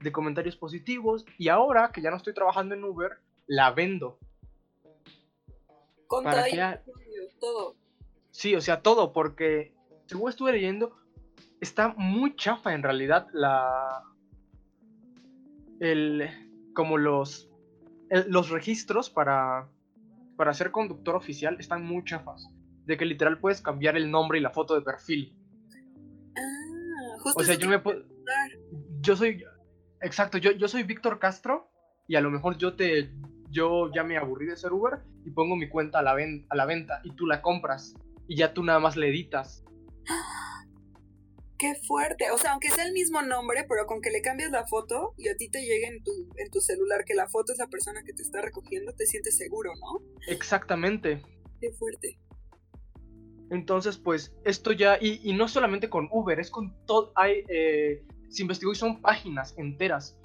[0.00, 1.24] de comentarios positivos.
[1.38, 3.12] Y ahora que ya no estoy trabajando en Uber,
[3.46, 4.18] la vendo.
[6.08, 7.76] Con Para todo, que todo.
[8.30, 9.74] Sí, o sea, todo, porque
[10.06, 10.96] según estuve leyendo,
[11.60, 14.02] está muy chafa en realidad la.
[15.80, 16.28] El.
[16.74, 17.48] Como los.
[18.10, 19.68] el- los registros para.
[20.36, 22.48] Para ser conductor oficial están muy chafas.
[22.86, 25.36] De que literal puedes cambiar el nombre y la foto de perfil.
[26.36, 28.04] Ah, justo O sea, yo me puedo.
[29.00, 29.44] Yo soy.
[30.00, 31.70] Exacto, yo, yo soy Víctor Castro.
[32.08, 33.12] Y a lo mejor yo te.
[33.50, 35.00] Yo ya me aburrí de ser Uber.
[35.24, 37.00] Y pongo mi cuenta a la, ven- a la venta.
[37.04, 37.94] Y tú la compras.
[38.30, 39.64] Y ya tú nada más le editas.
[41.58, 42.30] Qué fuerte.
[42.30, 45.28] O sea, aunque sea el mismo nombre, pero con que le cambies la foto y
[45.28, 48.02] a ti te llegue en tu, en tu celular que la foto es la persona
[48.04, 50.00] que te está recogiendo, te sientes seguro, ¿no?
[50.28, 51.20] Exactamente.
[51.60, 52.20] Qué fuerte.
[53.50, 58.04] Entonces, pues, esto ya, y, y no solamente con Uber, es con todo, hay, eh,
[58.28, 60.16] se investigó y son páginas enteras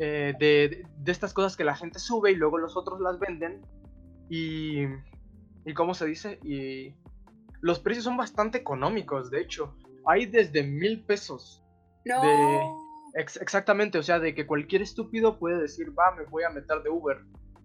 [0.00, 3.20] eh, de, de- de estas cosas que la gente sube y luego los otros las
[3.20, 3.64] venden.
[4.28, 4.82] Y,
[5.64, 6.40] ¿Y cómo se dice?
[6.42, 6.96] Y
[7.62, 9.74] los precios son bastante económicos, de hecho.
[10.04, 11.64] Hay desde mil pesos.
[12.04, 12.20] No.
[12.20, 12.60] De-
[13.14, 16.82] Ex- exactamente, o sea, de que cualquier estúpido puede decir, va, me voy a meter
[16.82, 17.18] de Uber.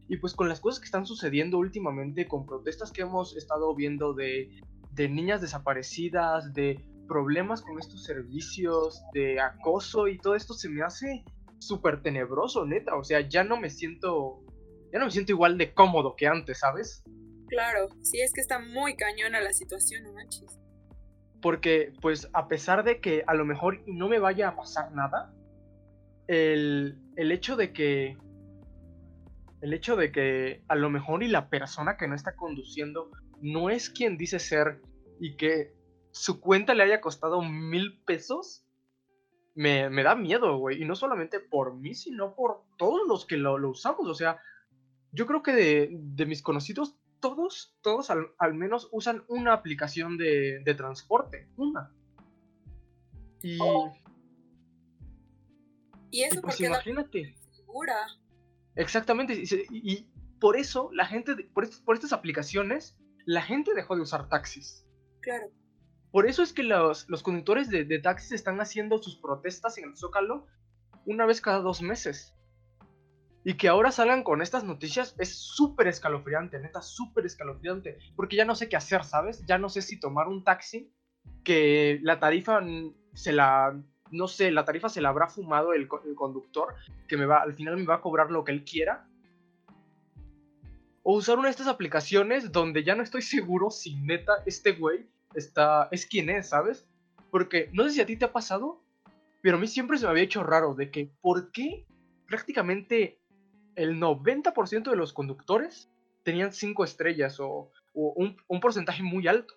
[0.09, 4.13] Y pues con las cosas que están sucediendo últimamente, con protestas que hemos estado viendo
[4.13, 4.49] de,
[4.91, 10.81] de niñas desaparecidas, de problemas con estos servicios, de acoso y todo esto, se me
[10.81, 11.23] hace
[11.59, 12.95] súper tenebroso, neta.
[12.97, 14.41] O sea, ya no me siento,
[14.91, 17.03] ya no me siento igual de cómodo que antes, ¿sabes?
[17.47, 20.59] Claro, sí, es que está muy cañona la situación, no manches.
[21.41, 25.33] Porque, pues, a pesar de que a lo mejor no me vaya a pasar nada,
[26.27, 28.17] el, el hecho de que.
[29.61, 33.09] El hecho de que a lo mejor y la persona que no está conduciendo
[33.41, 34.81] no es quien dice ser
[35.19, 35.73] y que
[36.11, 38.67] su cuenta le haya costado mil pesos,
[39.55, 40.81] me, me da miedo, güey.
[40.81, 44.07] Y no solamente por mí, sino por todos los que lo, lo usamos.
[44.07, 44.39] O sea,
[45.11, 50.17] yo creo que de, de mis conocidos, todos, todos al, al menos usan una aplicación
[50.17, 51.49] de, de transporte.
[51.57, 51.91] Una.
[53.41, 53.57] Y,
[56.11, 57.37] y eso pues porque la imagínate.
[57.51, 57.95] segura.
[58.75, 59.43] Exactamente.
[59.71, 60.07] Y,
[60.39, 62.95] por eso la gente, por, est- por estas aplicaciones,
[63.25, 64.85] la gente dejó de usar taxis.
[65.21, 65.49] Claro.
[66.11, 69.85] Por eso es que los, los conductores de, de taxis están haciendo sus protestas en
[69.89, 70.45] el Zócalo
[71.05, 72.35] una vez cada dos meses.
[73.43, 77.97] Y que ahora salgan con estas noticias es súper escalofriante, neta, súper escalofriante.
[78.15, 79.45] Porque ya no sé qué hacer, ¿sabes?
[79.45, 80.91] Ya no sé si tomar un taxi,
[81.43, 82.61] que la tarifa
[83.13, 83.79] se la...
[84.09, 86.75] No sé, la tarifa se la habrá fumado el, el conductor,
[87.07, 89.05] que me va, al final me va a cobrar lo que él quiera.
[91.03, 95.09] O usar una de estas aplicaciones donde ya no estoy seguro si neta este güey
[95.33, 96.87] está, es quien es, ¿sabes?
[97.31, 98.81] Porque no sé si a ti te ha pasado,
[99.41, 101.85] pero a mí siempre se me había hecho raro de que por qué
[102.27, 103.19] prácticamente
[103.77, 105.89] el 90% de los conductores
[106.23, 109.53] tenían 5 estrellas o, o un, un porcentaje muy alto.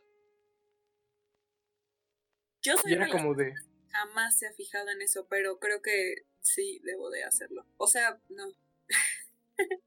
[2.62, 3.55] Yo soy Y era como de,
[3.91, 7.66] jamás se ha fijado en eso, pero creo que sí debo de hacerlo.
[7.77, 8.45] O sea, no.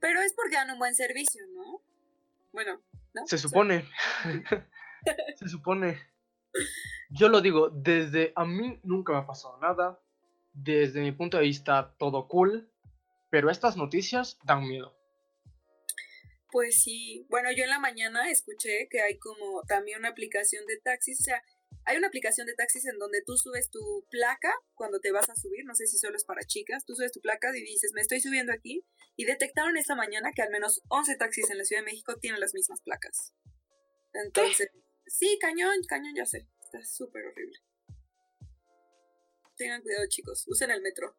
[0.00, 1.82] pero es porque dan un buen servicio, ¿no?
[2.52, 2.80] Bueno,
[3.14, 3.26] ¿no?
[3.26, 3.84] se supone,
[5.36, 6.00] se supone.
[7.10, 10.00] Yo lo digo, desde a mí nunca me ha pasado nada,
[10.52, 12.69] desde mi punto de vista todo cool,
[13.30, 14.96] pero estas noticias dan miedo.
[16.52, 20.78] Pues sí, bueno, yo en la mañana escuché que hay como también una aplicación de
[20.78, 21.42] taxis, o sea,
[21.84, 25.36] hay una aplicación de taxis en donde tú subes tu placa cuando te vas a
[25.36, 28.00] subir, no sé si solo es para chicas, tú subes tu placa y dices, me
[28.00, 28.84] estoy subiendo aquí,
[29.16, 32.40] y detectaron esta mañana que al menos 11 taxis en la Ciudad de México tienen
[32.40, 33.32] las mismas placas.
[34.12, 34.70] Entonces,
[35.06, 37.58] sí, cañón, cañón, ya sé, está súper horrible.
[39.56, 41.16] Tengan cuidado chicos, usen el metro.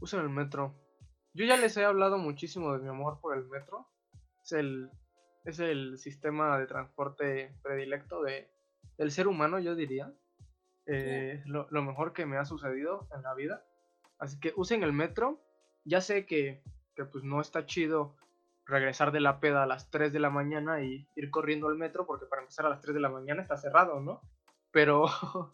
[0.00, 0.89] Usen el metro.
[1.32, 3.88] Yo ya les he hablado muchísimo de mi amor por el metro.
[4.42, 4.90] Es el,
[5.44, 8.50] es el sistema de transporte predilecto de,
[8.98, 10.12] del ser humano, yo diría.
[10.86, 13.64] Eh, lo, lo mejor que me ha sucedido en la vida.
[14.18, 15.40] Así que usen el metro.
[15.84, 16.62] Ya sé que,
[16.96, 18.16] que pues no está chido
[18.66, 22.06] regresar de la peda a las 3 de la mañana y ir corriendo al metro,
[22.06, 24.20] porque para empezar a las 3 de la mañana está cerrado, ¿no?
[24.70, 25.06] Pero,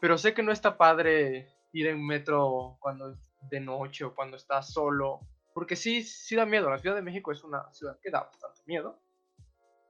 [0.00, 4.36] pero sé que no está padre ir en metro cuando es de noche o cuando
[4.36, 5.20] estás solo,
[5.54, 6.70] porque sí, sí da miedo.
[6.70, 9.00] La Ciudad de México es una ciudad que da bastante miedo.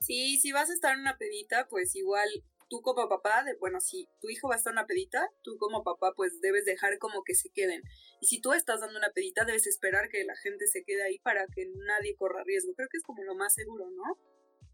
[0.00, 2.28] Sí, si vas a estar en una pedita, pues igual
[2.68, 5.56] tú como papá, de, bueno, si tu hijo va a estar en una pedita, tú
[5.58, 7.82] como papá pues debes dejar como que se queden.
[8.20, 11.18] Y si tú estás dando una pedita, debes esperar que la gente se quede ahí
[11.18, 12.72] para que nadie corra riesgo.
[12.74, 14.18] Creo que es como lo más seguro, ¿no?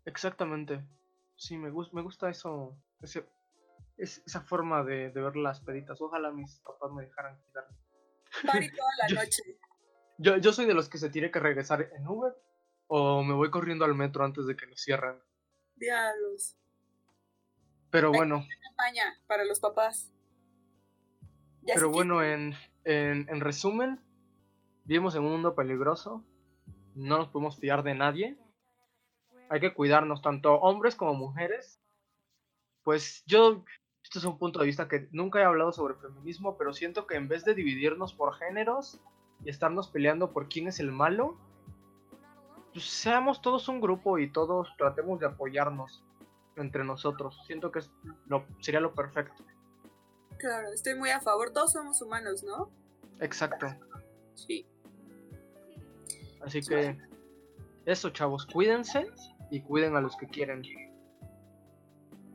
[0.05, 0.83] Exactamente.
[1.37, 3.27] Sí, me, gus- me gusta eso, ese-
[3.97, 6.01] es- esa forma de, de ver las peditas.
[6.01, 7.39] Ojalá mis papás me dejaran.
[8.47, 9.43] Party toda la Yo- noche.
[10.21, 12.33] Yo, yo soy de los que se tiene que regresar en Uber
[12.89, 15.17] o me voy corriendo al metro antes de que lo cierren.
[15.77, 16.57] Diablos.
[17.91, 20.11] Pero bueno, Campaña para los papás.
[21.63, 22.55] Ya pero que- bueno, en,
[22.85, 24.01] en, en resumen,
[24.85, 26.25] vivimos en un mundo peligroso.
[26.95, 28.37] No nos podemos fiar de nadie.
[29.51, 31.81] Hay que cuidarnos, tanto hombres como mujeres.
[32.83, 33.65] Pues yo,
[34.09, 37.17] esto es un punto de vista que nunca he hablado sobre feminismo, pero siento que
[37.17, 38.99] en vez de dividirnos por géneros
[39.45, 41.37] y estarnos peleando por quién es el malo,
[42.73, 46.03] pues seamos todos un grupo y todos tratemos de apoyarnos
[46.57, 47.39] entre nosotros.
[47.47, 47.91] Siento que es
[48.29, 49.45] lo, sería lo perfecto.
[50.39, 51.53] Claro, estoy muy a favor.
[51.53, 52.71] Todos somos humanos, ¿no?
[53.21, 53.67] Exacto.
[54.35, 54.67] Sí.
[56.41, 56.97] Así que
[57.85, 59.11] eso, chavos, cuídense
[59.51, 60.63] y cuiden a los que quieren.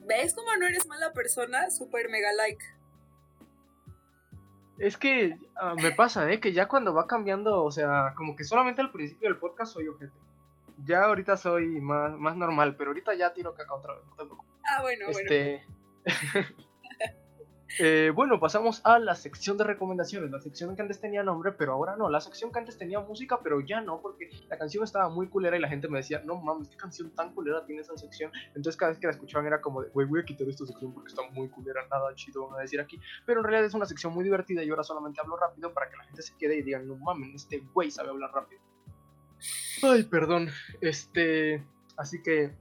[0.06, 1.70] ¿Ves cómo no eres mala persona?
[1.70, 2.64] Super mega like.
[4.80, 6.40] Es que ah, me pasa, ¿eh?
[6.40, 9.88] Que ya cuando va cambiando, o sea, como que solamente al principio del podcast soy
[9.88, 10.14] ojete.
[10.86, 14.26] Ya ahorita soy más, más normal, pero ahorita ya tiro caca otra vez, no te
[14.26, 14.52] preocupes.
[14.66, 15.62] Ah, bueno, bueno.
[17.80, 20.30] Eh, bueno, pasamos a la sección de recomendaciones.
[20.32, 22.10] La sección que antes tenía nombre, pero ahora no.
[22.10, 25.58] La sección que antes tenía música, pero ya no, porque la canción estaba muy culera
[25.58, 28.32] y la gente me decía, no mames, qué canción tan culera tiene esa sección.
[28.48, 30.94] Entonces, cada vez que la escuchaban era como de, güey, voy a quitar esta sección
[30.94, 33.00] porque está muy culera, nada chido van a decir aquí.
[33.26, 35.98] Pero en realidad es una sección muy divertida y ahora solamente hablo rápido para que
[35.98, 38.62] la gente se quede y digan, no mames, este güey sabe hablar rápido.
[39.82, 40.50] Ay, perdón.
[40.82, 41.64] Este.
[41.98, 42.56] Así que.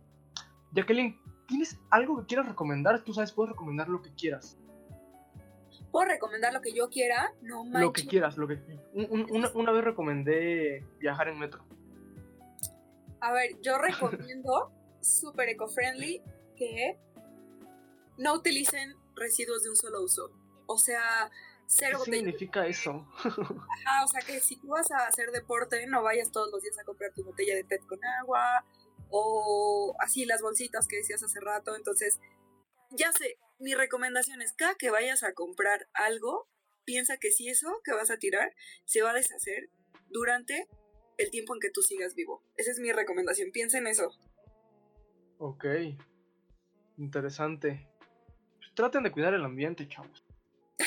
[0.72, 3.04] Jacqueline, ¿tienes algo que quieras recomendar?
[3.04, 4.58] Tú sabes, puedes recomendar lo que quieras.
[5.92, 7.32] ¿Puedo recomendar lo que yo quiera?
[7.42, 7.80] No manches.
[7.82, 8.54] Lo que quieras, lo que.
[8.94, 11.64] un- un- una, una vez recomendé viajar en metro.
[13.20, 16.22] A ver, yo recomiendo, súper eco-friendly,
[16.56, 16.98] que
[18.18, 20.32] no utilicen residuos de un solo uso.
[20.66, 22.18] O sea, ¿Qué cero botellas.
[22.20, 23.06] significa eso?
[23.18, 26.78] Ajá, o sea que si tú vas a hacer deporte, no vayas todos los días
[26.78, 28.64] a comprar tu botella de PET con agua
[29.10, 31.76] o así las bolsitas que decías hace rato.
[31.76, 32.18] Entonces,
[32.96, 36.48] ya sé, mi recomendación es cada que vayas a comprar algo,
[36.84, 38.52] piensa que si eso que vas a tirar
[38.84, 39.70] se va a deshacer
[40.10, 40.68] durante
[41.18, 42.42] el tiempo en que tú sigas vivo.
[42.56, 44.10] Esa es mi recomendación, piensa en eso.
[45.38, 45.64] Ok.
[46.98, 47.88] Interesante.
[48.74, 50.24] Traten de cuidar el ambiente, chavos.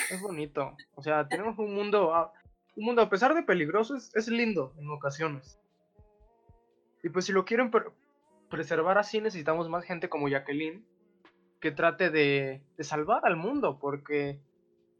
[0.09, 0.75] Es bonito.
[0.95, 2.13] O sea, tenemos un mundo.
[2.13, 2.33] ah,
[2.75, 5.59] Un mundo, a pesar de peligroso, es, es lindo en ocasiones.
[7.03, 7.91] Y pues si lo quieren pre-
[8.49, 10.85] preservar así, necesitamos más gente como Jacqueline
[11.65, 14.39] que trate de, de salvar al mundo, porque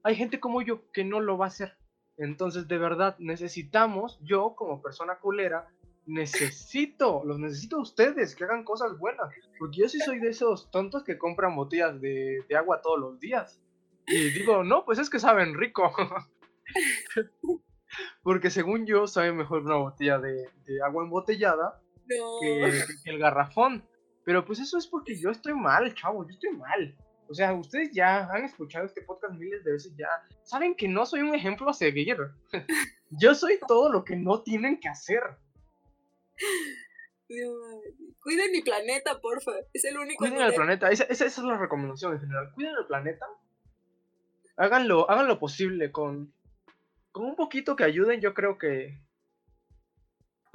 [0.02, 1.78] hay gente como yo que no lo va a hacer.
[2.18, 5.68] Entonces, de verdad, necesitamos, yo como persona culera,
[6.08, 9.30] necesito, los necesito a ustedes que hagan cosas buenas.
[9.60, 13.20] Porque yo sí soy de esos tontos que compran botellas de, de agua todos los
[13.20, 13.62] días.
[14.08, 15.94] Y digo, no, pues es que saben rico.
[18.24, 22.40] Porque según yo, sabe mejor una botella de, de agua embotellada No.
[22.42, 22.72] que,
[23.04, 23.86] que el garrafón.
[24.26, 26.96] Pero pues eso es porque yo estoy mal, chavo, yo estoy mal.
[27.28, 30.08] O sea, ustedes ya han escuchado este podcast miles de veces, ya
[30.44, 32.18] saben que no soy un ejemplo a seguir.
[33.10, 35.22] yo soy todo lo que no tienen que hacer.
[38.22, 39.52] Cuiden mi planeta, porfa.
[39.74, 40.20] Es el único.
[40.20, 42.52] Cuiden el planeta, esa, esa- esa es la recomendación en general.
[42.54, 43.26] Cuiden el planeta.
[44.58, 46.34] Háganlo, hagan lo posible con,
[47.12, 48.98] con un poquito que ayuden, yo creo que...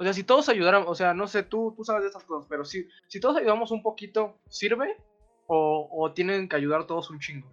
[0.01, 2.47] O sea, si todos ayudaran, o sea, no sé, tú, tú sabes de estas cosas,
[2.49, 4.97] pero si, si todos ayudamos un poquito, ¿sirve?
[5.45, 7.47] O, o tienen que ayudar todos un chingo?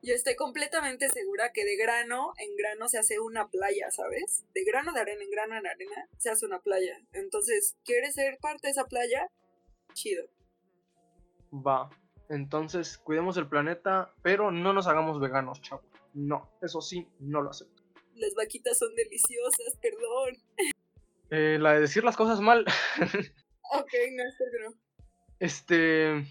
[0.00, 4.44] Yo estoy completamente segura que de grano en grano se hace una playa, ¿sabes?
[4.54, 6.96] De grano de arena en grano en arena se hace una playa.
[7.12, 9.28] Entonces, ¿quieres ser parte de esa playa?
[9.94, 10.28] Chido.
[11.52, 11.90] Va.
[12.28, 15.84] Entonces, cuidemos el planeta, pero no nos hagamos veganos, chavos.
[16.14, 17.82] No, eso sí, no lo acepto.
[18.14, 20.36] Las vaquitas son deliciosas, perdón.
[21.30, 22.64] Eh, la de decir las cosas mal.
[23.70, 24.74] Ok, no, no.
[25.38, 26.26] Este.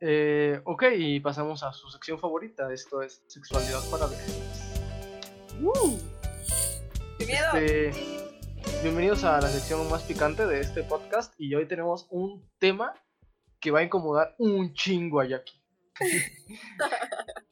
[0.00, 2.72] eh, ok, y pasamos a su sección favorita.
[2.72, 4.62] Esto es sexualidad para viejitos.
[7.18, 7.52] ¡Qué miedo!
[7.52, 7.92] Este,
[8.82, 11.34] bienvenidos a la sección más picante de este podcast.
[11.36, 12.94] Y hoy tenemos un tema
[13.60, 15.60] que va a incomodar un chingo a Jackie.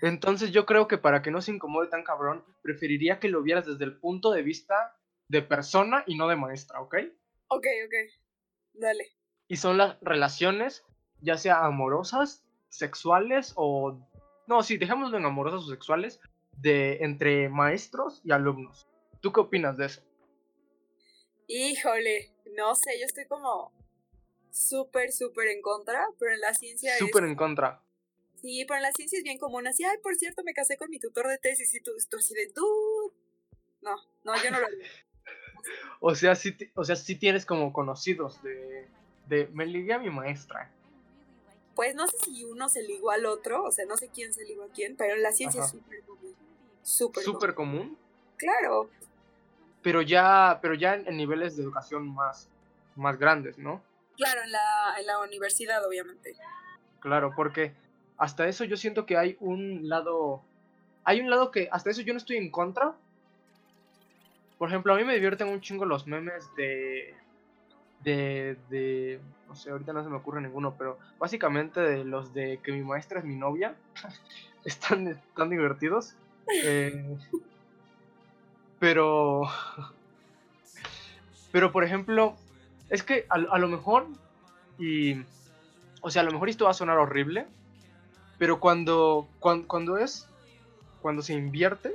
[0.00, 3.66] Entonces, yo creo que para que no se incomode tan cabrón, preferiría que lo vieras
[3.66, 4.94] desde el punto de vista
[5.28, 6.96] de persona y no de maestra, ¿ok?
[7.48, 7.94] Ok, ok.
[8.74, 9.04] Dale.
[9.48, 10.84] y son las relaciones,
[11.20, 13.98] ya sea amorosas, sexuales o...
[14.46, 16.20] No, sí, dejémoslo en amorosas o sexuales,
[16.52, 18.86] de entre maestros y alumnos.
[19.20, 20.02] ¿Tú qué opinas de eso?
[21.46, 23.72] Híjole, no sé, yo estoy como
[24.50, 26.98] súper, súper en contra, pero en la ciencia es...
[26.98, 27.82] Súper en contra.
[28.36, 29.66] Sí, pero en la ciencia es bien común.
[29.66, 32.34] Así, ay, por cierto, me casé con mi tutor de tesis y tú, tú así
[32.34, 32.64] de tú.
[33.80, 34.86] No, no, yo no lo haría.
[36.00, 38.88] O sea, sí, o sea, sí tienes como conocidos de,
[39.26, 39.48] de...
[39.52, 40.70] Me ligué a mi maestra.
[41.74, 44.44] Pues no sé si uno se ligó al otro, o sea, no sé quién se
[44.44, 45.66] ligó a quién, pero en la ciencia Ajá.
[45.68, 46.34] es súper común.
[46.82, 47.78] Súper Súper común.
[47.80, 47.98] común,
[48.36, 48.88] Claro.
[49.82, 52.48] pero ya, pero ya en, en niveles de educación más,
[52.96, 53.82] más grandes, ¿no?
[54.16, 56.34] Claro, en la, en la universidad, obviamente.
[57.00, 57.72] Claro, porque
[58.16, 60.42] hasta eso yo siento que hay un lado.
[61.04, 62.96] Hay un lado que hasta eso yo no estoy en contra.
[64.58, 67.14] Por ejemplo, a mí me divierten un chingo los memes de.
[68.02, 68.56] De.
[68.68, 72.72] de no sé, ahorita no se me ocurre ninguno, pero básicamente de los de que
[72.72, 73.74] mi maestra es mi novia.
[74.64, 76.14] están, están divertidos.
[76.64, 77.16] Eh,
[78.78, 79.42] pero.
[81.52, 82.36] Pero por ejemplo,
[82.90, 84.06] es que a, a lo mejor.
[84.78, 85.22] Y.
[86.00, 87.46] O sea, a lo mejor esto va a sonar horrible.
[88.38, 90.28] Pero cuando, cuando, cuando es.
[91.00, 91.92] Cuando se invierte.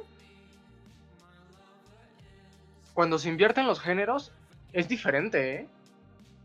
[2.94, 4.32] Cuando se invierten los géneros.
[4.72, 5.68] es diferente, ¿eh?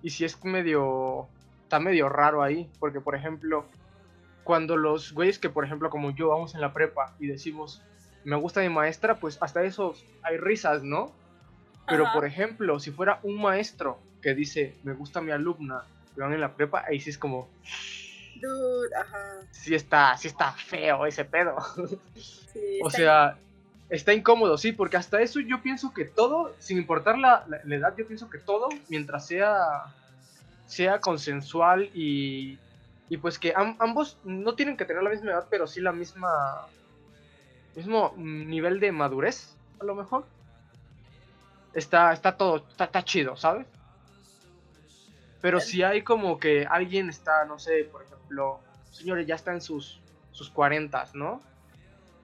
[0.03, 1.29] Y si es medio,
[1.63, 3.65] está medio raro ahí, porque por ejemplo,
[4.45, 7.83] cuando los güeyes que por ejemplo como yo vamos en la prepa y decimos,
[8.25, 11.13] me gusta mi maestra, pues hasta eso hay risas, ¿no?
[11.87, 12.15] Pero Ajá.
[12.15, 15.85] por ejemplo, si fuera un maestro que dice, me gusta mi alumna,
[16.17, 17.49] y van en la prepa, ahí sí es como,
[18.41, 19.41] Dude, ajá.
[19.51, 21.57] sí está, sí está feo ese pedo.
[22.15, 23.39] Sí, O sea,
[23.89, 27.77] está incómodo, sí, porque hasta eso yo pienso que todo, sin importar la, la- la
[27.77, 29.97] edad, yo pienso que todo, mientras sea,
[30.67, 32.59] sea consensual y,
[33.09, 35.93] y pues que am- ambos no tienen que tener la misma edad, pero sí la
[35.93, 36.29] misma,
[37.75, 40.27] mismo nivel de madurez, a lo mejor.
[41.73, 43.67] Está, está todo, está, está chido, ¿sabes?
[45.41, 48.61] Pero si hay como que alguien está, no sé, por ejemplo,
[48.91, 50.01] señores, ya está en sus,
[50.33, 51.41] sus 40, ¿no?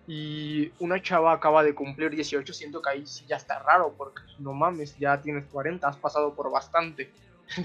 [0.06, 4.22] Y una chava acaba de cumplir 18, siento que ahí sí ya está raro, porque
[4.38, 7.10] no mames, ya tienes 40, has pasado por bastante.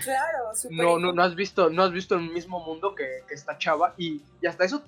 [0.04, 3.34] Claro, súper No, no, no has visto, no has visto el mismo mundo que, que
[3.34, 4.84] esta chava, y, y hasta eso,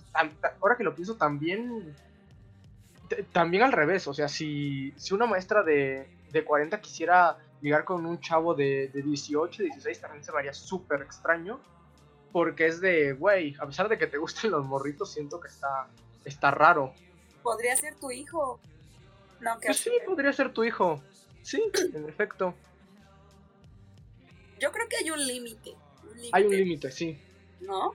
[0.60, 1.96] ahora que lo pienso, también,
[3.32, 8.06] también al revés, o sea, si, si una maestra de, de 40 quisiera ligar con
[8.06, 11.60] un chavo de, de 18, 16, también se me haría súper extraño,
[12.32, 15.88] porque es de, güey, a pesar de que te gusten los morritos, siento que está,
[16.26, 16.94] está raro.
[17.44, 18.60] Podría ser tu hijo.
[19.40, 21.02] No, que Pues sí, podría ser tu hijo.
[21.42, 21.62] Sí,
[21.94, 22.54] en efecto.
[24.60, 25.76] Yo creo que hay un límite.
[26.32, 27.20] Hay un límite, sí.
[27.62, 27.94] ¿No?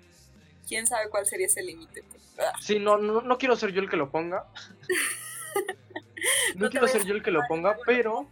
[0.67, 2.03] ¿Quién sabe cuál sería ese límite?
[2.39, 4.47] Ah, Sí, no, no, no quiero ser yo el que lo ponga.
[6.57, 8.27] No, quiero ser yo el que lo ponga, pero.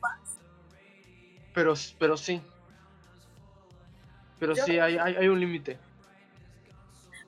[1.54, 2.42] Pero, pero sí.
[4.40, 5.78] Pero Yo- sí, hay, hay, hay un límite.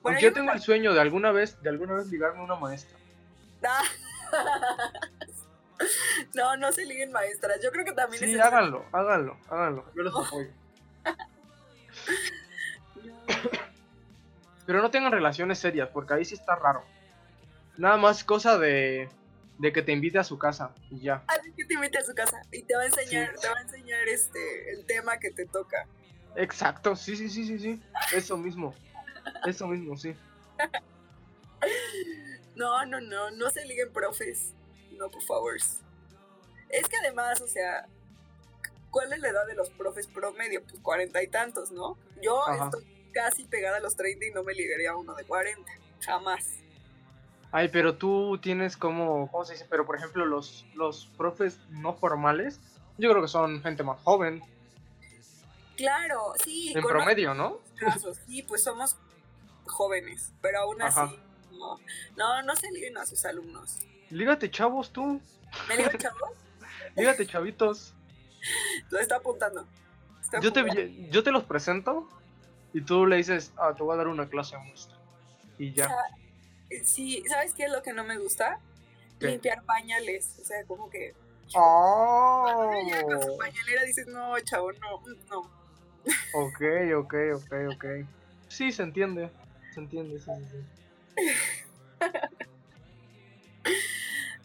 [0.01, 2.43] Bueno, Aunque yo yo tengo el sueño de alguna vez, de alguna vez ligarme a
[2.43, 2.96] una maestra.
[3.63, 3.83] Ah.
[6.33, 7.59] No, no se liguen maestras.
[7.63, 9.85] Yo creo que también es Sí, el- háganlo, háganlo, háganlo.
[9.95, 10.49] Yo los apoyo.
[14.65, 16.83] Pero no tengan relaciones serias, porque ahí sí está raro.
[17.77, 19.07] Nada más cosa de,
[19.59, 21.23] de que te invite a su casa y ya.
[21.27, 23.41] Así que te invite a su casa y te va a enseñar, Sí.
[23.41, 25.85] te va a enseñar este el tema que te toca.
[26.35, 27.81] Exacto, sí, sí, sí, sí, sí.
[28.13, 28.73] Eso mismo.
[29.45, 30.15] Eso mismo, sí.
[32.57, 34.53] No, no, no, no se liguen profes.
[34.97, 35.55] No, por favor.
[36.69, 37.87] Es que además, o sea,
[38.89, 40.63] ¿cuál es la edad de los profes promedio?
[40.63, 41.97] Pues cuarenta y tantos, ¿no?
[42.21, 42.65] Yo Ajá.
[42.65, 45.71] estoy casi pegada a los 30 y no me ligaría a uno de 40.
[46.01, 46.45] Jamás.
[47.51, 49.65] Ay, pero tú tienes como, ¿cómo se dice?
[49.69, 52.59] Pero por ejemplo, los, los profes no formales,
[52.97, 54.41] yo creo que son gente más joven,
[55.77, 56.73] Claro, sí.
[56.75, 57.59] en promedio, ¿no?
[57.75, 58.95] casos, sí, pues somos
[59.67, 61.13] jóvenes, pero aún así, Ajá.
[61.57, 61.79] No,
[62.15, 63.79] no, no se liguen a sus alumnos.
[64.09, 65.21] Lígate, chavos, tú.
[65.67, 66.31] ¿Me ligo, chavos?
[66.95, 67.93] Lígate, chavitos.
[68.89, 69.67] Lo está apuntando.
[70.21, 72.07] Está Yo te, yo te los presento
[72.73, 74.97] y tú le dices, ah, te voy a dar una clase muestra.
[75.57, 75.89] Y ya.
[76.83, 78.59] Sí, ¿sabes qué es lo que no me gusta?
[79.19, 79.27] ¿Qué?
[79.27, 80.37] Limpiar pañales.
[80.41, 81.15] O sea, como que
[81.55, 82.71] ¡Oh!
[83.05, 85.39] con su pañalera dices, no, chavo, no, no.
[86.33, 86.61] Ok,
[86.95, 87.85] ok, ok, ok.
[88.47, 89.29] Sí, se entiende.
[89.73, 90.57] Se entiende, sí, sí.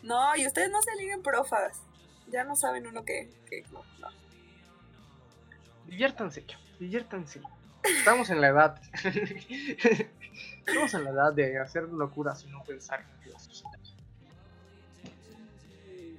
[0.03, 1.81] No, y ustedes no se liguen profas.
[2.29, 3.31] Ya no saben uno qué.
[3.49, 4.09] qué no, no.
[5.87, 6.45] Diviértanse,
[6.79, 7.41] diviértanse.
[7.85, 8.81] Estamos en la edad.
[10.67, 13.65] Estamos en la edad de hacer locuras y no pensar en Dios.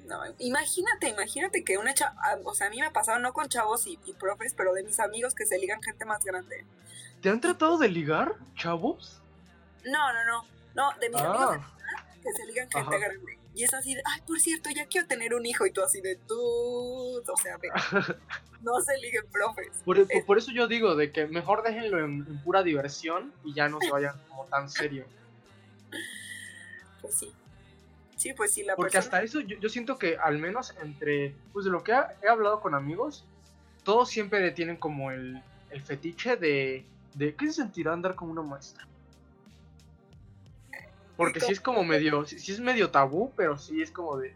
[0.05, 3.47] No, imagínate, imagínate que una chava, o sea, a mí me ha pasado no con
[3.47, 6.65] chavos y, y profes, pero de mis amigos que se ligan gente más grande.
[7.21, 9.22] ¿Te han tratado de ligar, chavos?
[9.85, 12.97] No, no, no, no, de mis amigos Ah, que se ligan gente Ajá.
[12.97, 13.37] grande.
[13.55, 16.01] Y es así de, ay, por cierto, ya quiero tener un hijo y tú así
[16.01, 17.57] de, tú, o sea,
[18.61, 19.67] no se liguen profes.
[20.25, 23.79] por, eso yo digo de que mejor déjenlo en, en pura diversión y ya no
[23.79, 25.05] se vayan como tan serio.
[27.01, 27.31] Pues sí.
[28.15, 29.17] Sí, pues sí, la Porque persona...
[29.17, 32.29] hasta eso yo, yo siento que al menos entre, pues de lo que ha- he
[32.29, 33.25] hablado con amigos,
[33.83, 38.41] todos siempre tienen como el, el fetiche de, de qué se sentirá andar con una
[38.41, 38.87] maestra.
[41.25, 44.35] Porque sí es como medio, sí, es medio tabú, pero sí es como de,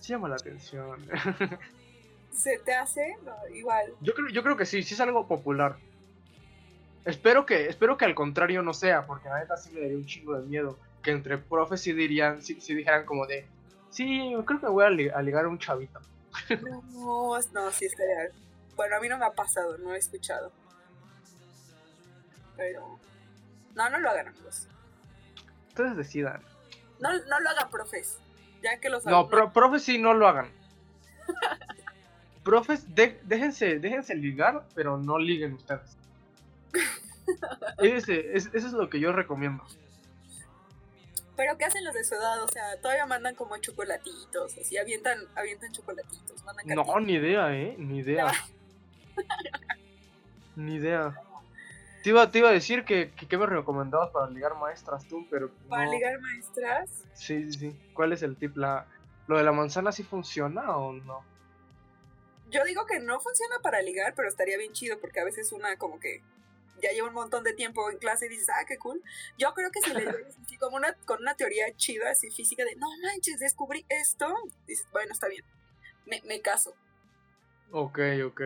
[0.00, 1.06] sí llama la atención.
[2.32, 3.16] ¿Se te hace?
[3.24, 3.92] No, igual.
[4.00, 5.76] Yo creo, yo creo que sí, sí es algo popular.
[7.04, 10.06] Espero que, espero que al contrario no sea, porque la neta sí me daría un
[10.06, 10.78] chingo de miedo.
[11.02, 13.46] Que entre profes sí dirían, sí, sí dijeran como de,
[13.90, 16.00] sí, yo creo que voy a, li- a ligar a un chavito.
[16.94, 18.30] No, no, sí estaría.
[18.74, 20.50] Bueno, a mí no me ha pasado, no he escuchado.
[22.56, 22.98] Pero.
[23.74, 24.66] No, no lo hagan, amigos.
[25.74, 26.40] Ustedes decidan.
[27.00, 28.18] No, no lo hagan, profes.
[28.62, 30.52] Ya que los No, pro, profes sí no lo hagan.
[32.44, 35.96] profes, de- déjense, déjense ligar, pero no liguen ustedes.
[37.78, 39.64] Ese, es- eso es lo que yo recomiendo.
[41.36, 42.40] Pero ¿qué hacen los de su edad?
[42.44, 47.74] O sea, todavía mandan como chocolatitos, así avientan, avientan chocolatitos, mandan No, ni idea, eh,
[47.78, 48.32] ni idea.
[50.56, 51.20] Ni idea.
[52.04, 55.26] Te iba, te iba a decir que, que, qué me recomendabas para ligar maestras tú,
[55.30, 55.92] pero Para no.
[55.92, 56.90] ligar maestras.
[57.14, 57.90] Sí, sí, sí.
[57.94, 58.58] ¿Cuál es el tip?
[58.58, 58.86] La,
[59.26, 61.24] ¿Lo de la manzana sí funciona o no?
[62.50, 65.78] Yo digo que no funciona para ligar, pero estaría bien chido porque a veces una
[65.78, 66.20] como que
[66.82, 69.02] ya lleva un montón de tiempo en clase y dices, ah, qué cool.
[69.38, 72.66] Yo creo que si le llegas así como una, con una teoría chida, así física
[72.66, 74.26] de, no manches, descubrí esto,
[74.66, 75.44] dices, bueno, está bien,
[76.04, 76.74] me, me caso.
[77.70, 78.42] Ok, ok.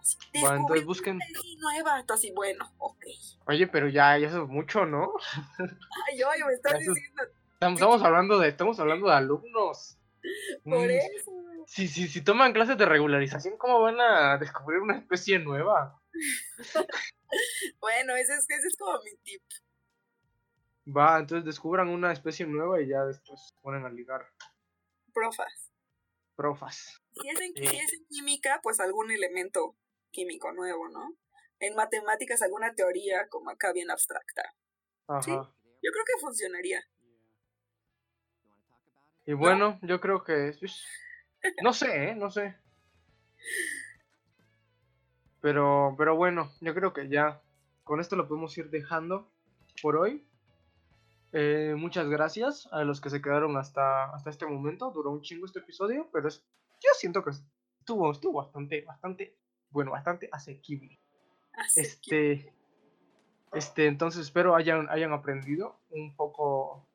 [0.00, 1.18] Así, Va, entonces "Descubrí busquen.
[1.58, 3.04] nueva, tú así, bueno, ok.
[3.46, 5.12] Oye, pero ya, ya eso es mucho, ¿no?
[6.08, 7.22] Ay, oye, me estás Eso diciendo
[7.54, 9.98] Estamos, estamos hablando de, estamos hablando de alumnos.
[10.64, 11.30] por Mm, eso.
[11.66, 16.00] Si, si, si toman clases de regularización, ¿cómo van a descubrir una especie nueva?
[17.80, 19.40] Bueno, ese es, ese es como mi tip.
[20.86, 24.26] Va, entonces descubran una especie nueva y ya después se ponen a ligar.
[25.12, 25.70] Profas.
[26.34, 27.00] Profas.
[27.20, 29.76] Si es, en, si es en química, pues algún elemento
[30.10, 31.16] químico nuevo, ¿no?
[31.58, 34.54] En matemáticas, alguna teoría como acá bien abstracta.
[35.06, 35.22] Ajá.
[35.22, 35.30] Sí.
[35.30, 36.82] Yo creo que funcionaría.
[39.26, 40.52] Y bueno, yo creo que.
[41.62, 42.14] No sé, ¿eh?
[42.14, 42.56] No sé.
[45.40, 47.40] Pero, pero bueno, yo creo que ya
[47.84, 49.32] con esto lo podemos ir dejando
[49.82, 50.26] por hoy.
[51.32, 54.90] Eh, muchas gracias a los que se quedaron hasta, hasta este momento.
[54.90, 56.44] Duró un chingo este episodio, pero es,
[56.80, 57.30] yo siento que
[57.78, 59.38] estuvo, estuvo bastante, bastante,
[59.70, 60.98] bueno, bastante asequible.
[61.52, 62.54] Así que, Este,
[63.52, 66.86] este, entonces espero hayan, hayan aprendido un poco,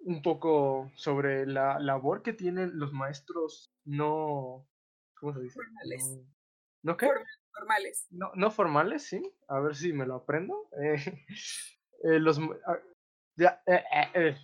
[0.00, 4.66] un poco sobre la labor que tienen los maestros no,
[5.14, 5.54] ¿cómo se dice?
[5.54, 6.04] Formales.
[6.04, 6.24] No,
[6.82, 7.06] ¿no qué?
[7.06, 7.24] Form-
[7.58, 8.06] normales.
[8.10, 9.22] No, no formales, sí.
[9.48, 10.68] A ver si me lo aprendo.
[10.80, 10.96] Eh,
[12.04, 12.78] eh, los, ah,
[13.36, 14.36] ya, eh.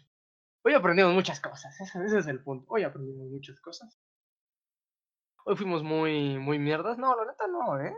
[0.62, 1.80] Hoy aprendimos muchas cosas.
[1.80, 2.66] Ese, ese es el punto.
[2.68, 3.98] Hoy aprendimos muchas cosas.
[5.48, 6.98] Hoy fuimos muy, muy mierdas.
[6.98, 7.96] No, la neta no, ¿eh?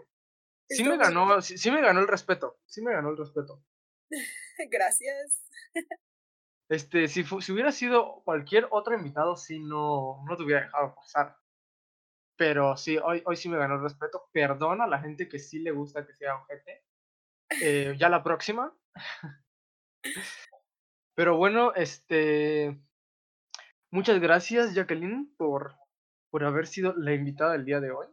[0.69, 2.59] Sí me ganó, sí, sí me ganó el respeto.
[2.67, 3.65] Sí me ganó el respeto.
[4.71, 5.49] Gracias.
[6.69, 11.39] Este, si, si hubiera sido cualquier otro invitado, sí no, no te hubiera dejado pasar.
[12.37, 14.29] Pero sí, hoy, hoy sí me ganó el respeto.
[14.31, 16.85] Perdona a la gente que sí le gusta que sea ojete.
[17.63, 18.77] Eh, ya la próxima.
[21.15, 22.79] Pero bueno, este.
[23.91, 25.75] Muchas gracias, Jacqueline, por,
[26.31, 28.07] por haber sido la invitada del día de hoy.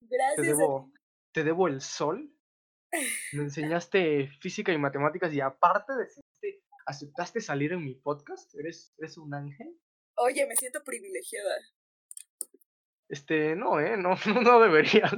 [0.00, 0.38] Te Gracias.
[0.38, 0.92] a debo,
[1.32, 2.32] te debo el sol.
[3.32, 8.54] Me enseñaste física y matemáticas y aparte decidiste, aceptaste salir en mi podcast.
[8.54, 9.78] Eres, eres un ángel.
[10.16, 11.56] Oye, me siento privilegiada.
[13.08, 15.12] Este, no, eh, no, no deberías.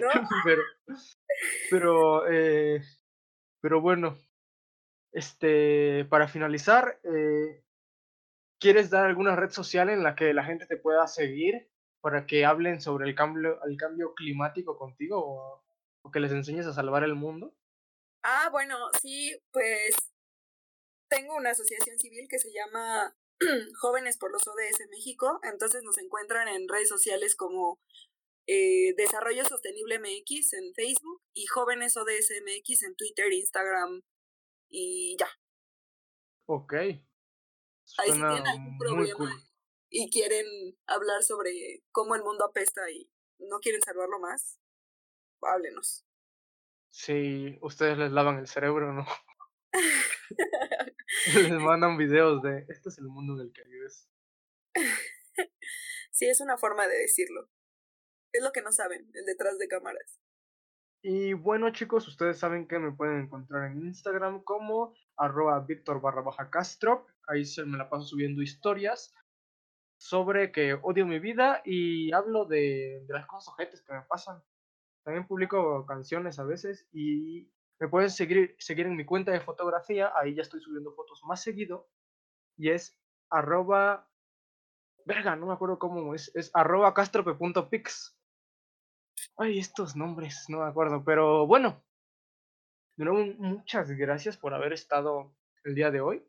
[0.00, 0.08] ¿No?
[0.44, 0.62] pero,
[1.70, 2.82] pero, eh,
[3.60, 4.18] pero bueno,
[5.12, 7.64] este, para finalizar, eh,
[8.58, 12.44] ¿quieres dar alguna red social en la que la gente te pueda seguir para que
[12.44, 15.64] hablen sobre el cambio, el cambio climático contigo o,
[16.02, 17.54] o que les enseñes a salvar el mundo?
[18.22, 19.96] Ah, bueno, sí, pues
[21.08, 23.16] tengo una asociación civil que se llama
[23.80, 27.80] Jóvenes por los ODS México, entonces nos encuentran en redes sociales como
[28.46, 34.02] eh, Desarrollo Sostenible MX en Facebook y Jóvenes ODS MX en Twitter, Instagram
[34.70, 35.28] y ya.
[36.46, 36.74] Ok.
[37.96, 39.32] Ahí Suena tienen algún problema cool.
[39.90, 40.46] y quieren
[40.86, 44.60] hablar sobre cómo el mundo apesta y no quieren salvarlo más,
[45.40, 46.04] háblenos.
[46.90, 49.06] Si ustedes les lavan el cerebro, ¿no?
[51.34, 54.08] les mandan videos de este es el mundo en el que vives.
[56.10, 57.48] Sí, es una forma de decirlo.
[58.32, 60.18] Es lo que no saben, el detrás de cámaras.
[61.00, 66.22] Y bueno chicos, ustedes saben que me pueden encontrar en Instagram como arroba Víctor barra
[66.22, 67.06] baja Castro.
[67.28, 69.14] Ahí se me la paso subiendo historias
[69.98, 74.42] sobre que odio mi vida y hablo de, las cosas ojetes que me pasan.
[75.04, 77.50] También publico canciones a veces y
[77.80, 80.12] me pueden seguir, seguir en mi cuenta de fotografía.
[80.16, 81.88] Ahí ya estoy subiendo fotos más seguido.
[82.56, 82.98] Y es
[83.30, 84.08] arroba...
[85.04, 86.30] Verga, no me acuerdo cómo es.
[86.34, 88.16] Es arroba castrope.pix.
[89.36, 91.04] Ay, estos nombres, no me acuerdo.
[91.04, 91.82] Pero bueno.
[92.96, 95.34] De nuevo, muchas gracias por haber estado
[95.64, 96.28] el día de hoy.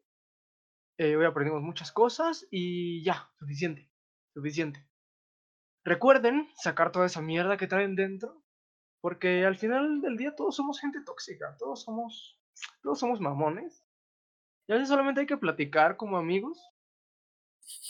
[0.99, 3.89] Eh, hoy aprendimos muchas cosas y ya, suficiente.
[4.33, 4.85] Suficiente.
[5.85, 8.43] Recuerden sacar toda esa mierda que traen dentro.
[8.99, 11.55] Porque al final del día todos somos gente tóxica.
[11.57, 12.37] Todos somos.
[12.83, 13.85] Todos somos mamones.
[14.67, 16.61] Y a veces solamente hay que platicar como amigos.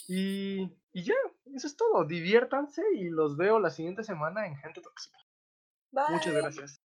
[0.07, 1.15] Y, y ya,
[1.55, 2.05] eso es todo.
[2.05, 5.17] Diviértanse y los veo la siguiente semana en Gente Tóxica.
[5.91, 6.03] Bye.
[6.11, 6.88] Muchas gracias.